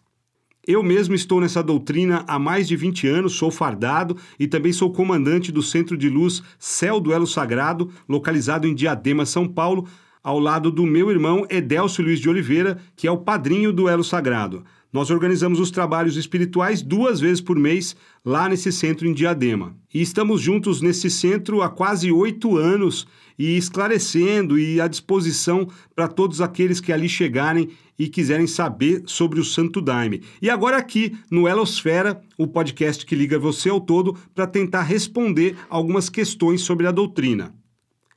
Eu 0.64 0.84
mesmo 0.84 1.16
estou 1.16 1.40
nessa 1.40 1.64
doutrina 1.64 2.24
há 2.28 2.38
mais 2.38 2.68
de 2.68 2.76
20 2.76 3.08
anos, 3.08 3.32
sou 3.32 3.50
fardado 3.50 4.16
e 4.38 4.46
também 4.46 4.72
sou 4.72 4.92
comandante 4.92 5.50
do 5.50 5.64
Centro 5.64 5.96
de 5.96 6.08
Luz 6.08 6.44
Céu 6.60 7.00
do 7.00 7.12
Elo 7.12 7.26
Sagrado, 7.26 7.90
localizado 8.08 8.68
em 8.68 8.74
Diadema, 8.74 9.26
São 9.26 9.48
Paulo, 9.48 9.88
ao 10.22 10.38
lado 10.38 10.70
do 10.70 10.86
meu 10.86 11.10
irmão 11.10 11.44
Edélcio 11.50 12.04
Luiz 12.04 12.20
de 12.20 12.28
Oliveira, 12.28 12.78
que 12.94 13.08
é 13.08 13.10
o 13.10 13.18
padrinho 13.18 13.72
do 13.72 13.88
Elo 13.88 14.04
Sagrado. 14.04 14.64
Nós 14.92 15.08
organizamos 15.08 15.60
os 15.60 15.70
trabalhos 15.70 16.16
espirituais 16.16 16.82
duas 16.82 17.20
vezes 17.20 17.40
por 17.40 17.56
mês 17.56 17.94
lá 18.24 18.48
nesse 18.48 18.72
centro 18.72 19.06
em 19.06 19.12
Diadema. 19.12 19.76
E 19.94 20.02
estamos 20.02 20.40
juntos 20.40 20.80
nesse 20.80 21.08
centro 21.08 21.62
há 21.62 21.68
quase 21.68 22.10
oito 22.10 22.56
anos 22.56 23.06
e 23.38 23.56
esclarecendo 23.56 24.58
e 24.58 24.80
à 24.80 24.88
disposição 24.88 25.68
para 25.94 26.08
todos 26.08 26.40
aqueles 26.40 26.80
que 26.80 26.92
ali 26.92 27.08
chegarem 27.08 27.70
e 27.96 28.08
quiserem 28.08 28.48
saber 28.48 29.04
sobre 29.06 29.38
o 29.38 29.44
Santo 29.44 29.80
Daime. 29.80 30.22
E 30.42 30.50
agora 30.50 30.76
aqui 30.76 31.16
no 31.30 31.46
Elosfera, 31.46 32.20
o 32.36 32.48
podcast 32.48 33.06
que 33.06 33.14
liga 33.14 33.38
você 33.38 33.68
ao 33.68 33.80
todo 33.80 34.16
para 34.34 34.46
tentar 34.46 34.82
responder 34.82 35.56
algumas 35.68 36.08
questões 36.08 36.62
sobre 36.62 36.88
a 36.88 36.90
doutrina. 36.90 37.54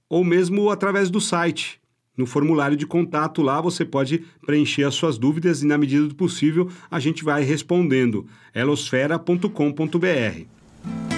ou 0.08 0.24
mesmo 0.24 0.70
através 0.70 1.10
do 1.10 1.20
site. 1.20 1.78
No 2.16 2.24
formulário 2.26 2.76
de 2.76 2.86
contato 2.86 3.42
lá 3.42 3.60
você 3.60 3.84
pode 3.84 4.24
preencher 4.44 4.84
as 4.84 4.94
suas 4.94 5.18
dúvidas 5.18 5.62
e 5.62 5.66
na 5.66 5.78
medida 5.78 6.06
do 6.06 6.14
possível 6.14 6.70
a 6.90 6.98
gente 6.98 7.22
vai 7.22 7.44
respondendo. 7.44 8.26
elosfera.com.br. 8.54 11.17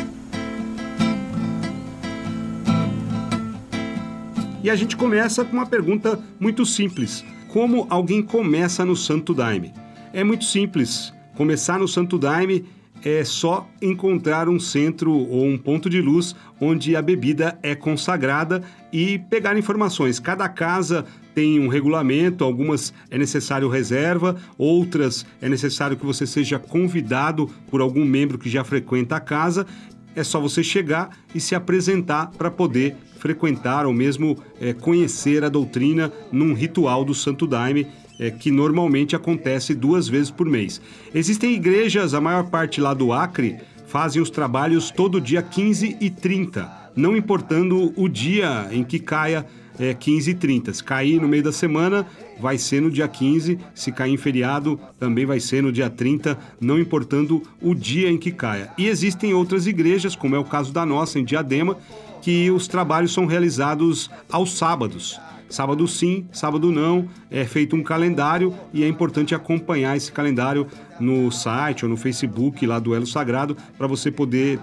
E 4.62 4.68
a 4.68 4.76
gente 4.76 4.94
começa 4.94 5.42
com 5.42 5.54
uma 5.54 5.66
pergunta 5.66 6.20
muito 6.38 6.66
simples: 6.66 7.24
Como 7.48 7.86
alguém 7.88 8.22
começa 8.22 8.84
no 8.84 8.94
Santo 8.94 9.32
Daime? 9.32 9.72
É 10.12 10.22
muito 10.22 10.44
simples. 10.44 11.14
Começar 11.34 11.78
no 11.78 11.88
Santo 11.88 12.18
Daime 12.18 12.66
é 13.02 13.24
só 13.24 13.66
encontrar 13.80 14.46
um 14.50 14.60
centro 14.60 15.10
ou 15.10 15.46
um 15.46 15.56
ponto 15.56 15.88
de 15.88 16.02
luz 16.02 16.36
onde 16.60 16.94
a 16.94 17.00
bebida 17.00 17.58
é 17.62 17.74
consagrada 17.74 18.62
e 18.92 19.18
pegar 19.18 19.56
informações. 19.56 20.20
Cada 20.20 20.46
casa 20.50 21.06
tem 21.34 21.58
um 21.58 21.68
regulamento, 21.68 22.44
algumas 22.44 22.92
é 23.10 23.16
necessário 23.16 23.68
reserva, 23.70 24.36
outras 24.58 25.24
é 25.40 25.48
necessário 25.48 25.96
que 25.96 26.04
você 26.04 26.26
seja 26.26 26.58
convidado 26.58 27.48
por 27.70 27.80
algum 27.80 28.04
membro 28.04 28.36
que 28.36 28.50
já 28.50 28.62
frequenta 28.62 29.16
a 29.16 29.20
casa. 29.20 29.66
É 30.14 30.24
só 30.24 30.40
você 30.40 30.62
chegar 30.62 31.16
e 31.34 31.40
se 31.40 31.54
apresentar 31.54 32.30
para 32.30 32.50
poder 32.50 32.96
frequentar 33.18 33.86
ou 33.86 33.92
mesmo 33.92 34.36
é, 34.60 34.72
conhecer 34.72 35.44
a 35.44 35.48
doutrina 35.48 36.12
num 36.32 36.54
ritual 36.54 37.04
do 37.04 37.14
Santo 37.14 37.46
Daime 37.46 37.86
é, 38.18 38.30
que 38.30 38.50
normalmente 38.50 39.14
acontece 39.14 39.74
duas 39.74 40.08
vezes 40.08 40.30
por 40.30 40.46
mês. 40.46 40.80
Existem 41.14 41.54
igrejas, 41.54 42.14
a 42.14 42.20
maior 42.20 42.44
parte 42.50 42.80
lá 42.80 42.92
do 42.92 43.12
Acre, 43.12 43.58
fazem 43.86 44.20
os 44.20 44.30
trabalhos 44.30 44.90
todo 44.90 45.20
dia 45.20 45.42
15 45.42 45.96
e 46.00 46.10
30, 46.10 46.92
não 46.94 47.16
importando 47.16 47.92
o 47.96 48.08
dia 48.08 48.68
em 48.70 48.84
que 48.84 48.98
caia 48.98 49.46
é, 49.78 49.94
15 49.94 50.30
e 50.30 50.34
30. 50.34 50.74
Se 50.74 50.84
cair 50.84 51.20
no 51.20 51.26
meio 51.26 51.42
da 51.42 51.52
semana, 51.52 52.06
vai 52.40 52.58
ser 52.58 52.80
no 52.80 52.90
dia 52.90 53.06
15. 53.06 53.58
Se 53.74 53.92
cair 53.92 54.12
em 54.12 54.16
feriado, 54.16 54.80
também 54.98 55.26
vai 55.26 55.38
ser 55.38 55.62
no 55.62 55.70
dia 55.70 55.90
30, 55.90 56.38
não 56.60 56.78
importando 56.78 57.42
o 57.60 57.74
dia 57.74 58.10
em 58.10 58.18
que 58.18 58.32
caia. 58.32 58.70
E 58.78 58.86
existem 58.86 59.34
outras 59.34 59.66
igrejas, 59.66 60.16
como 60.16 60.34
é 60.34 60.38
o 60.38 60.44
caso 60.44 60.72
da 60.72 60.86
nossa, 60.86 61.18
em 61.18 61.24
Diadema, 61.24 61.76
que 62.22 62.50
os 62.50 62.66
trabalhos 62.66 63.12
são 63.12 63.26
realizados 63.26 64.10
aos 64.30 64.56
sábados. 64.56 65.20
Sábado 65.48 65.86
sim, 65.88 66.26
sábado 66.30 66.70
não. 66.70 67.08
É 67.28 67.44
feito 67.44 67.74
um 67.74 67.82
calendário 67.82 68.54
e 68.72 68.84
é 68.84 68.88
importante 68.88 69.34
acompanhar 69.34 69.96
esse 69.96 70.12
calendário 70.12 70.66
no 71.00 71.30
site 71.32 71.84
ou 71.84 71.90
no 71.90 71.96
Facebook 71.96 72.64
lá 72.64 72.78
do 72.78 72.94
Elo 72.94 73.06
Sagrado 73.06 73.56
para 73.76 73.88
você 73.88 74.12
poder 74.12 74.60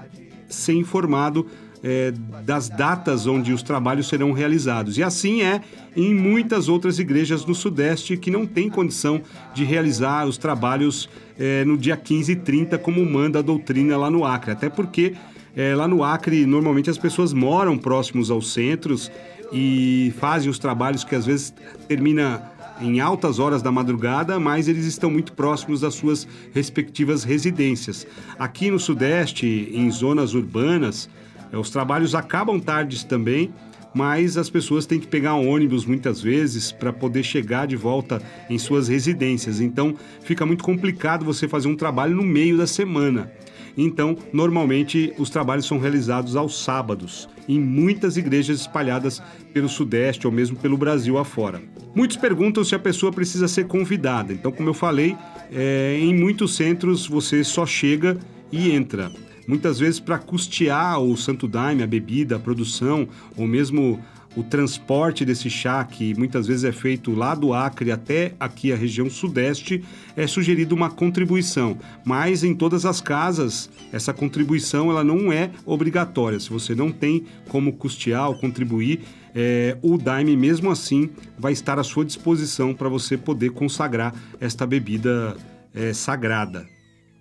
ser 0.47 0.73
informado 0.73 1.45
é, 1.83 2.13
das 2.45 2.69
datas 2.69 3.27
onde 3.27 3.53
os 3.53 3.61
trabalhos 3.61 4.07
serão 4.07 4.31
realizados. 4.31 4.97
E 4.97 5.03
assim 5.03 5.41
é 5.41 5.61
em 5.95 6.13
muitas 6.13 6.69
outras 6.69 6.99
igrejas 6.99 7.45
no 7.45 7.55
Sudeste 7.55 8.17
que 8.17 8.31
não 8.31 8.45
têm 8.45 8.69
condição 8.69 9.21
de 9.53 9.63
realizar 9.63 10.27
os 10.27 10.37
trabalhos 10.37 11.09
é, 11.39 11.63
no 11.65 11.77
dia 11.77 11.97
15 11.97 12.31
e 12.31 12.35
30, 12.35 12.77
como 12.77 13.05
manda 13.05 13.39
a 13.39 13.41
doutrina 13.41 13.97
lá 13.97 14.09
no 14.09 14.25
Acre. 14.25 14.51
Até 14.51 14.69
porque 14.69 15.13
é, 15.55 15.75
lá 15.75 15.87
no 15.87 16.03
Acre, 16.03 16.45
normalmente 16.45 16.89
as 16.89 16.97
pessoas 16.97 17.33
moram 17.33 17.77
próximos 17.77 18.29
aos 18.29 18.53
centros 18.53 19.11
e 19.51 20.13
fazem 20.19 20.49
os 20.49 20.59
trabalhos 20.59 21.03
que 21.03 21.15
às 21.15 21.25
vezes 21.25 21.53
termina 21.87 22.51
em 22.79 22.99
altas 22.99 23.39
horas 23.39 23.61
da 23.61 23.71
madrugada, 23.71 24.39
mas 24.39 24.67
eles 24.67 24.85
estão 24.85 25.09
muito 25.09 25.33
próximos 25.33 25.81
das 25.81 25.95
suas 25.95 26.27
respectivas 26.53 27.23
residências. 27.23 28.05
Aqui 28.37 28.69
no 28.69 28.79
Sudeste, 28.79 29.71
em 29.73 29.89
zonas 29.89 30.33
urbanas, 30.33 31.09
os 31.53 31.69
trabalhos 31.69 32.15
acabam 32.15 32.59
tardes 32.59 33.03
também, 33.03 33.53
mas 33.93 34.37
as 34.37 34.49
pessoas 34.49 34.85
têm 34.85 34.99
que 34.99 35.07
pegar 35.07 35.35
um 35.35 35.49
ônibus 35.49 35.85
muitas 35.85 36.21
vezes 36.21 36.71
para 36.71 36.93
poder 36.93 37.23
chegar 37.23 37.65
de 37.65 37.75
volta 37.75 38.21
em 38.49 38.57
suas 38.57 38.87
residências. 38.87 39.59
Então 39.59 39.95
fica 40.21 40.45
muito 40.45 40.63
complicado 40.63 41.25
você 41.25 41.47
fazer 41.47 41.67
um 41.67 41.75
trabalho 41.75 42.15
no 42.15 42.23
meio 42.23 42.57
da 42.57 42.67
semana. 42.67 43.31
Então, 43.77 44.17
normalmente, 44.33 45.13
os 45.19 45.29
trabalhos 45.29 45.67
são 45.67 45.77
realizados 45.77 46.35
aos 46.35 46.63
sábados, 46.63 47.29
em 47.47 47.59
muitas 47.59 48.17
igrejas 48.17 48.61
espalhadas 48.61 49.21
pelo 49.53 49.69
Sudeste 49.69 50.25
ou 50.25 50.33
mesmo 50.33 50.57
pelo 50.57 50.75
Brasil 50.75 51.15
afora. 51.17 51.61
Muitos 51.93 52.17
perguntam 52.17 52.63
se 52.63 52.73
a 52.73 52.79
pessoa 52.79 53.11
precisa 53.11 53.47
ser 53.47 53.67
convidada. 53.67 54.33
Então, 54.33 54.51
como 54.51 54.67
eu 54.67 54.73
falei, 54.73 55.15
é, 55.51 55.95
em 55.99 56.15
muitos 56.15 56.55
centros 56.55 57.05
você 57.05 57.43
só 57.43 57.67
chega 57.67 58.17
e 58.51 58.71
entra. 58.71 59.11
Muitas 59.47 59.79
vezes 59.79 59.99
para 59.99 60.19
custear 60.19 60.99
o 60.99 61.15
Santo 61.15 61.47
Daime, 61.47 61.81
a 61.81 61.87
bebida, 61.87 62.35
a 62.35 62.39
produção, 62.39 63.07
ou 63.37 63.47
mesmo 63.47 64.03
o 64.35 64.43
transporte 64.43 65.25
desse 65.25 65.49
chá, 65.49 65.83
que 65.83 66.13
muitas 66.13 66.45
vezes 66.45 66.63
é 66.63 66.71
feito 66.71 67.15
lá 67.15 67.33
do 67.33 67.55
Acre 67.55 67.91
até 67.91 68.35
aqui 68.39 68.71
a 68.71 68.75
região 68.75 69.09
sudeste, 69.09 69.83
é 70.15 70.27
sugerido 70.27 70.75
uma 70.75 70.91
contribuição. 70.91 71.75
Mas 72.05 72.43
em 72.43 72.53
todas 72.53 72.85
as 72.85 73.01
casas, 73.01 73.67
essa 73.91 74.13
contribuição 74.13 74.91
ela 74.91 75.03
não 75.03 75.31
é 75.31 75.49
obrigatória. 75.65 76.39
Se 76.39 76.51
você 76.51 76.75
não 76.75 76.91
tem 76.91 77.25
como 77.49 77.73
custear 77.73 78.27
ou 78.27 78.37
contribuir, 78.37 79.01
é, 79.33 79.75
o 79.81 79.97
Daime, 79.97 80.37
mesmo 80.37 80.69
assim, 80.69 81.09
vai 81.37 81.53
estar 81.53 81.79
à 81.79 81.83
sua 81.83 82.05
disposição 82.05 82.75
para 82.75 82.89
você 82.89 83.17
poder 83.17 83.49
consagrar 83.51 84.13
esta 84.39 84.67
bebida 84.67 85.35
é, 85.73 85.93
sagrada. 85.93 86.76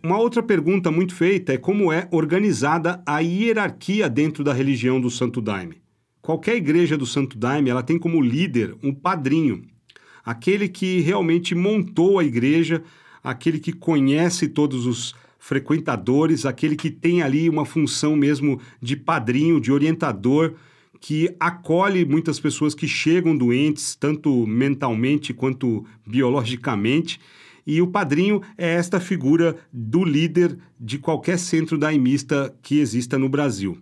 Uma 0.06 0.18
outra 0.18 0.40
pergunta 0.40 0.88
muito 0.88 1.16
feita 1.16 1.52
é 1.52 1.58
como 1.58 1.92
é 1.92 2.06
organizada 2.12 3.02
a 3.04 3.18
hierarquia 3.18 4.08
dentro 4.08 4.44
da 4.44 4.52
religião 4.52 5.00
do 5.00 5.10
Santo 5.10 5.40
Daime. 5.40 5.82
Qualquer 6.22 6.54
igreja 6.54 6.96
do 6.96 7.04
Santo 7.04 7.36
Daime, 7.36 7.70
ela 7.70 7.82
tem 7.82 7.98
como 7.98 8.22
líder 8.22 8.76
um 8.84 8.94
padrinho, 8.94 9.64
aquele 10.24 10.68
que 10.68 11.00
realmente 11.00 11.56
montou 11.56 12.20
a 12.20 12.24
igreja, 12.24 12.84
aquele 13.20 13.58
que 13.58 13.72
conhece 13.72 14.46
todos 14.46 14.86
os 14.86 15.12
frequentadores, 15.40 16.46
aquele 16.46 16.76
que 16.76 16.88
tem 16.88 17.20
ali 17.20 17.50
uma 17.50 17.64
função 17.66 18.14
mesmo 18.14 18.60
de 18.80 18.94
padrinho, 18.94 19.60
de 19.60 19.72
orientador, 19.72 20.54
que 21.00 21.34
acolhe 21.40 22.04
muitas 22.04 22.38
pessoas 22.38 22.76
que 22.76 22.86
chegam 22.86 23.36
doentes, 23.36 23.96
tanto 23.96 24.46
mentalmente 24.46 25.34
quanto 25.34 25.84
biologicamente. 26.06 27.18
E 27.66 27.82
o 27.82 27.88
padrinho 27.88 28.40
é 28.56 28.74
esta 28.74 29.00
figura 29.00 29.56
do 29.72 30.04
líder 30.04 30.56
de 30.78 30.98
qualquer 30.98 31.38
centro 31.38 31.76
daimista 31.76 32.54
que 32.62 32.78
exista 32.78 33.18
no 33.18 33.28
Brasil. 33.28 33.76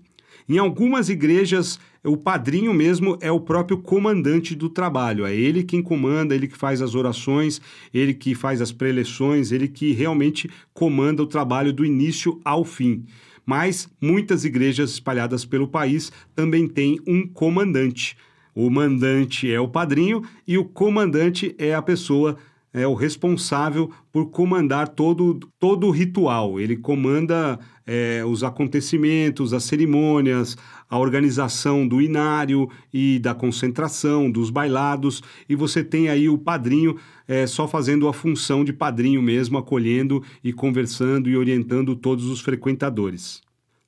Em 0.49 0.59
algumas 0.59 1.09
igrejas, 1.09 1.79
o 2.03 2.19
padrinho 2.19 2.75
mesmo 2.75 3.17
é 3.23 3.33
o 3.33 3.41
próprio 3.41 3.79
comandante 3.79 4.55
do 4.55 4.69
trabalho. 4.69 5.25
É 5.25 5.35
ele 5.35 5.63
quem 5.63 5.83
comanda, 5.83 6.35
ele 6.35 6.47
que 6.47 6.57
faz 6.57 6.83
as 6.83 6.95
orações, 6.95 7.63
ele 7.95 8.13
que 8.13 8.35
faz 8.35 8.61
as 8.61 8.71
preleções, 8.71 9.53
ele 9.53 9.69
que 9.69 9.93
realmente 9.93 10.51
comanda 10.75 11.23
o 11.23 11.27
trabalho 11.27 11.73
do 11.73 11.85
início 11.85 12.41
ao 12.45 12.63
fim. 12.63 13.05
Mas 13.47 13.89
muitas 14.01 14.45
igrejas 14.45 14.91
espalhadas 14.91 15.47
pelo 15.47 15.69
país 15.69 16.13
também 16.35 16.69
têm 16.69 17.01
um 17.07 17.27
comandante. 17.27 18.17
O 18.55 18.71
mandante 18.71 19.51
é 19.51 19.59
o 19.59 19.69
padrinho 19.69 20.23
e 20.47 20.59
o 20.59 20.65
comandante 20.65 21.55
é 21.59 21.75
a 21.75 21.83
pessoa 21.83 22.37
é 22.75 22.87
o 22.89 22.95
responsável 22.95 23.89
por 24.11 24.31
comandar 24.31 24.89
todo, 24.89 25.39
todo 25.61 25.87
o 25.87 25.91
ritual. 25.93 26.59
Ele 26.59 26.77
comanda 26.77 27.57
é, 27.87 28.25
os 28.27 28.43
acontecimentos, 28.43 29.55
as 29.55 29.63
cerimônias, 29.63 30.57
a 30.91 30.99
organização 30.99 31.87
do 31.87 32.03
inário 32.03 32.69
e 32.93 33.21
da 33.21 33.33
concentração, 33.33 34.29
dos 34.29 34.51
bailados, 34.51 35.23
e 35.49 35.55
você 35.55 35.85
tem 35.85 36.09
aí 36.09 36.29
o 36.29 36.37
padrinho 36.37 36.97
é, 37.29 37.47
só 37.47 37.69
fazendo 37.69 38.09
a 38.09 38.13
função 38.13 38.65
de 38.65 38.73
padrinho 38.73 39.23
mesmo, 39.23 39.57
acolhendo 39.57 40.21
e 40.43 40.53
conversando 40.53 41.31
e 41.31 41.37
orientando 41.37 41.95
todos 41.95 42.25
os 42.25 42.41
frequentadores. 42.41 43.44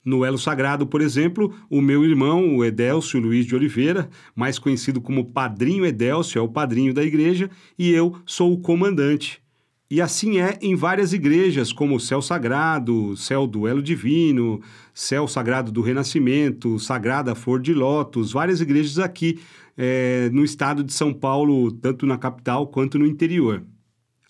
No 0.07 0.25
Elo 0.25 0.39
Sagrado, 0.39 0.87
por 0.87 1.01
exemplo, 1.01 1.53
o 1.69 1.81
meu 1.81 2.05
irmão, 2.05 2.55
o 2.57 2.65
Edélcio 2.65 3.19
Luiz 3.19 3.45
de 3.45 3.57
Oliveira, 3.57 4.09
mais 4.37 4.57
conhecido 4.57 5.01
como 5.01 5.33
Padrinho 5.33 5.85
Edélcio, 5.85 6.39
é 6.39 6.43
o 6.43 6.49
padrinho 6.49 6.95
da 6.95 7.03
igreja, 7.03 7.51
e 7.77 7.91
eu 7.91 8.15
sou 8.25 8.53
o 8.53 8.59
comandante. 8.61 9.43
E 9.91 10.01
assim 10.01 10.39
é 10.39 10.57
em 10.63 10.77
várias 10.77 11.13
igrejas, 11.13 11.73
como 11.73 11.97
o 11.97 12.01
Céu 12.01 12.23
Sagrado, 12.23 13.17
Céu 13.17 13.49
do 13.49 13.67
Elo 13.67 13.83
Divino, 13.83 14.61
Céu 14.95 15.27
Sagrado 15.27 15.73
do 15.73 15.83
Renascimento, 15.83 16.79
Sagrada 16.79 17.35
Flor 17.35 17.61
de 17.61 17.75
Lótus, 17.75 18.31
várias 18.31 18.61
igrejas 18.61 19.01
aqui 19.01 19.41
é, 19.77 20.31
no 20.33 20.45
estado 20.45 20.85
de 20.85 20.93
São 20.93 21.13
Paulo, 21.13 21.73
tanto 21.73 22.07
na 22.07 22.17
capital 22.17 22.69
quanto 22.69 22.97
no 22.97 23.07
interior. 23.07 23.61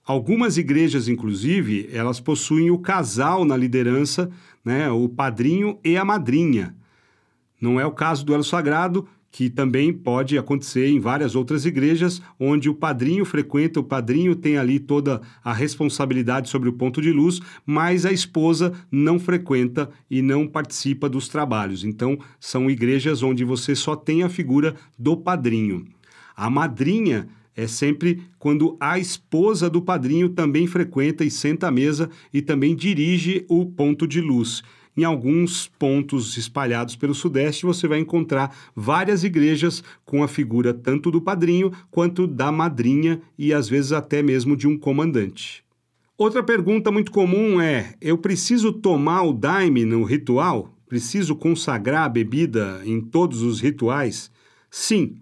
Algumas 0.06 0.56
igrejas, 0.56 1.08
inclusive, 1.08 1.90
elas 1.92 2.20
possuem 2.20 2.70
o 2.70 2.78
casal 2.78 3.44
na 3.44 3.56
liderança, 3.56 4.30
né, 4.66 4.90
o 4.90 5.08
padrinho 5.08 5.78
e 5.84 5.96
a 5.96 6.04
madrinha. 6.04 6.74
Não 7.60 7.78
é 7.78 7.86
o 7.86 7.92
caso 7.92 8.26
do 8.26 8.34
Elo 8.34 8.42
Sagrado, 8.42 9.06
que 9.30 9.48
também 9.48 9.92
pode 9.92 10.36
acontecer 10.36 10.88
em 10.88 10.98
várias 10.98 11.36
outras 11.36 11.64
igrejas, 11.64 12.20
onde 12.40 12.68
o 12.68 12.74
padrinho 12.74 13.24
frequenta, 13.24 13.78
o 13.78 13.84
padrinho 13.84 14.34
tem 14.34 14.56
ali 14.56 14.80
toda 14.80 15.20
a 15.44 15.52
responsabilidade 15.52 16.48
sobre 16.48 16.68
o 16.68 16.72
ponto 16.72 17.00
de 17.00 17.12
luz, 17.12 17.40
mas 17.64 18.04
a 18.04 18.10
esposa 18.10 18.72
não 18.90 19.20
frequenta 19.20 19.88
e 20.10 20.20
não 20.20 20.48
participa 20.48 21.08
dos 21.08 21.28
trabalhos. 21.28 21.84
Então, 21.84 22.18
são 22.40 22.68
igrejas 22.68 23.22
onde 23.22 23.44
você 23.44 23.74
só 23.76 23.94
tem 23.94 24.24
a 24.24 24.28
figura 24.28 24.74
do 24.98 25.16
padrinho. 25.16 25.86
A 26.34 26.50
madrinha 26.50 27.28
é 27.56 27.66
sempre 27.66 28.22
quando 28.38 28.76
a 28.78 28.98
esposa 28.98 29.70
do 29.70 29.80
padrinho 29.80 30.28
também 30.28 30.66
frequenta 30.66 31.24
e 31.24 31.30
senta 31.30 31.68
à 31.68 31.70
mesa 31.70 32.10
e 32.32 32.42
também 32.42 32.76
dirige 32.76 33.44
o 33.48 33.64
ponto 33.64 34.06
de 34.06 34.20
luz. 34.20 34.62
Em 34.96 35.04
alguns 35.04 35.68
pontos 35.78 36.36
espalhados 36.36 36.96
pelo 36.96 37.14
Sudeste, 37.14 37.66
você 37.66 37.86
vai 37.86 37.98
encontrar 37.98 38.54
várias 38.74 39.24
igrejas 39.24 39.84
com 40.04 40.22
a 40.22 40.28
figura 40.28 40.72
tanto 40.72 41.10
do 41.10 41.20
padrinho 41.20 41.70
quanto 41.90 42.26
da 42.26 42.50
madrinha 42.50 43.20
e 43.38 43.52
às 43.52 43.68
vezes 43.68 43.92
até 43.92 44.22
mesmo 44.22 44.56
de 44.56 44.66
um 44.66 44.78
comandante. 44.78 45.62
Outra 46.16 46.42
pergunta 46.42 46.90
muito 46.90 47.12
comum 47.12 47.60
é: 47.60 47.94
eu 48.00 48.16
preciso 48.16 48.72
tomar 48.72 49.22
o 49.22 49.34
daime 49.34 49.84
no 49.84 50.02
ritual? 50.02 50.72
Preciso 50.88 51.36
consagrar 51.36 52.04
a 52.04 52.08
bebida 52.08 52.80
em 52.84 53.00
todos 53.00 53.42
os 53.42 53.60
rituais? 53.60 54.30
Sim. 54.70 55.16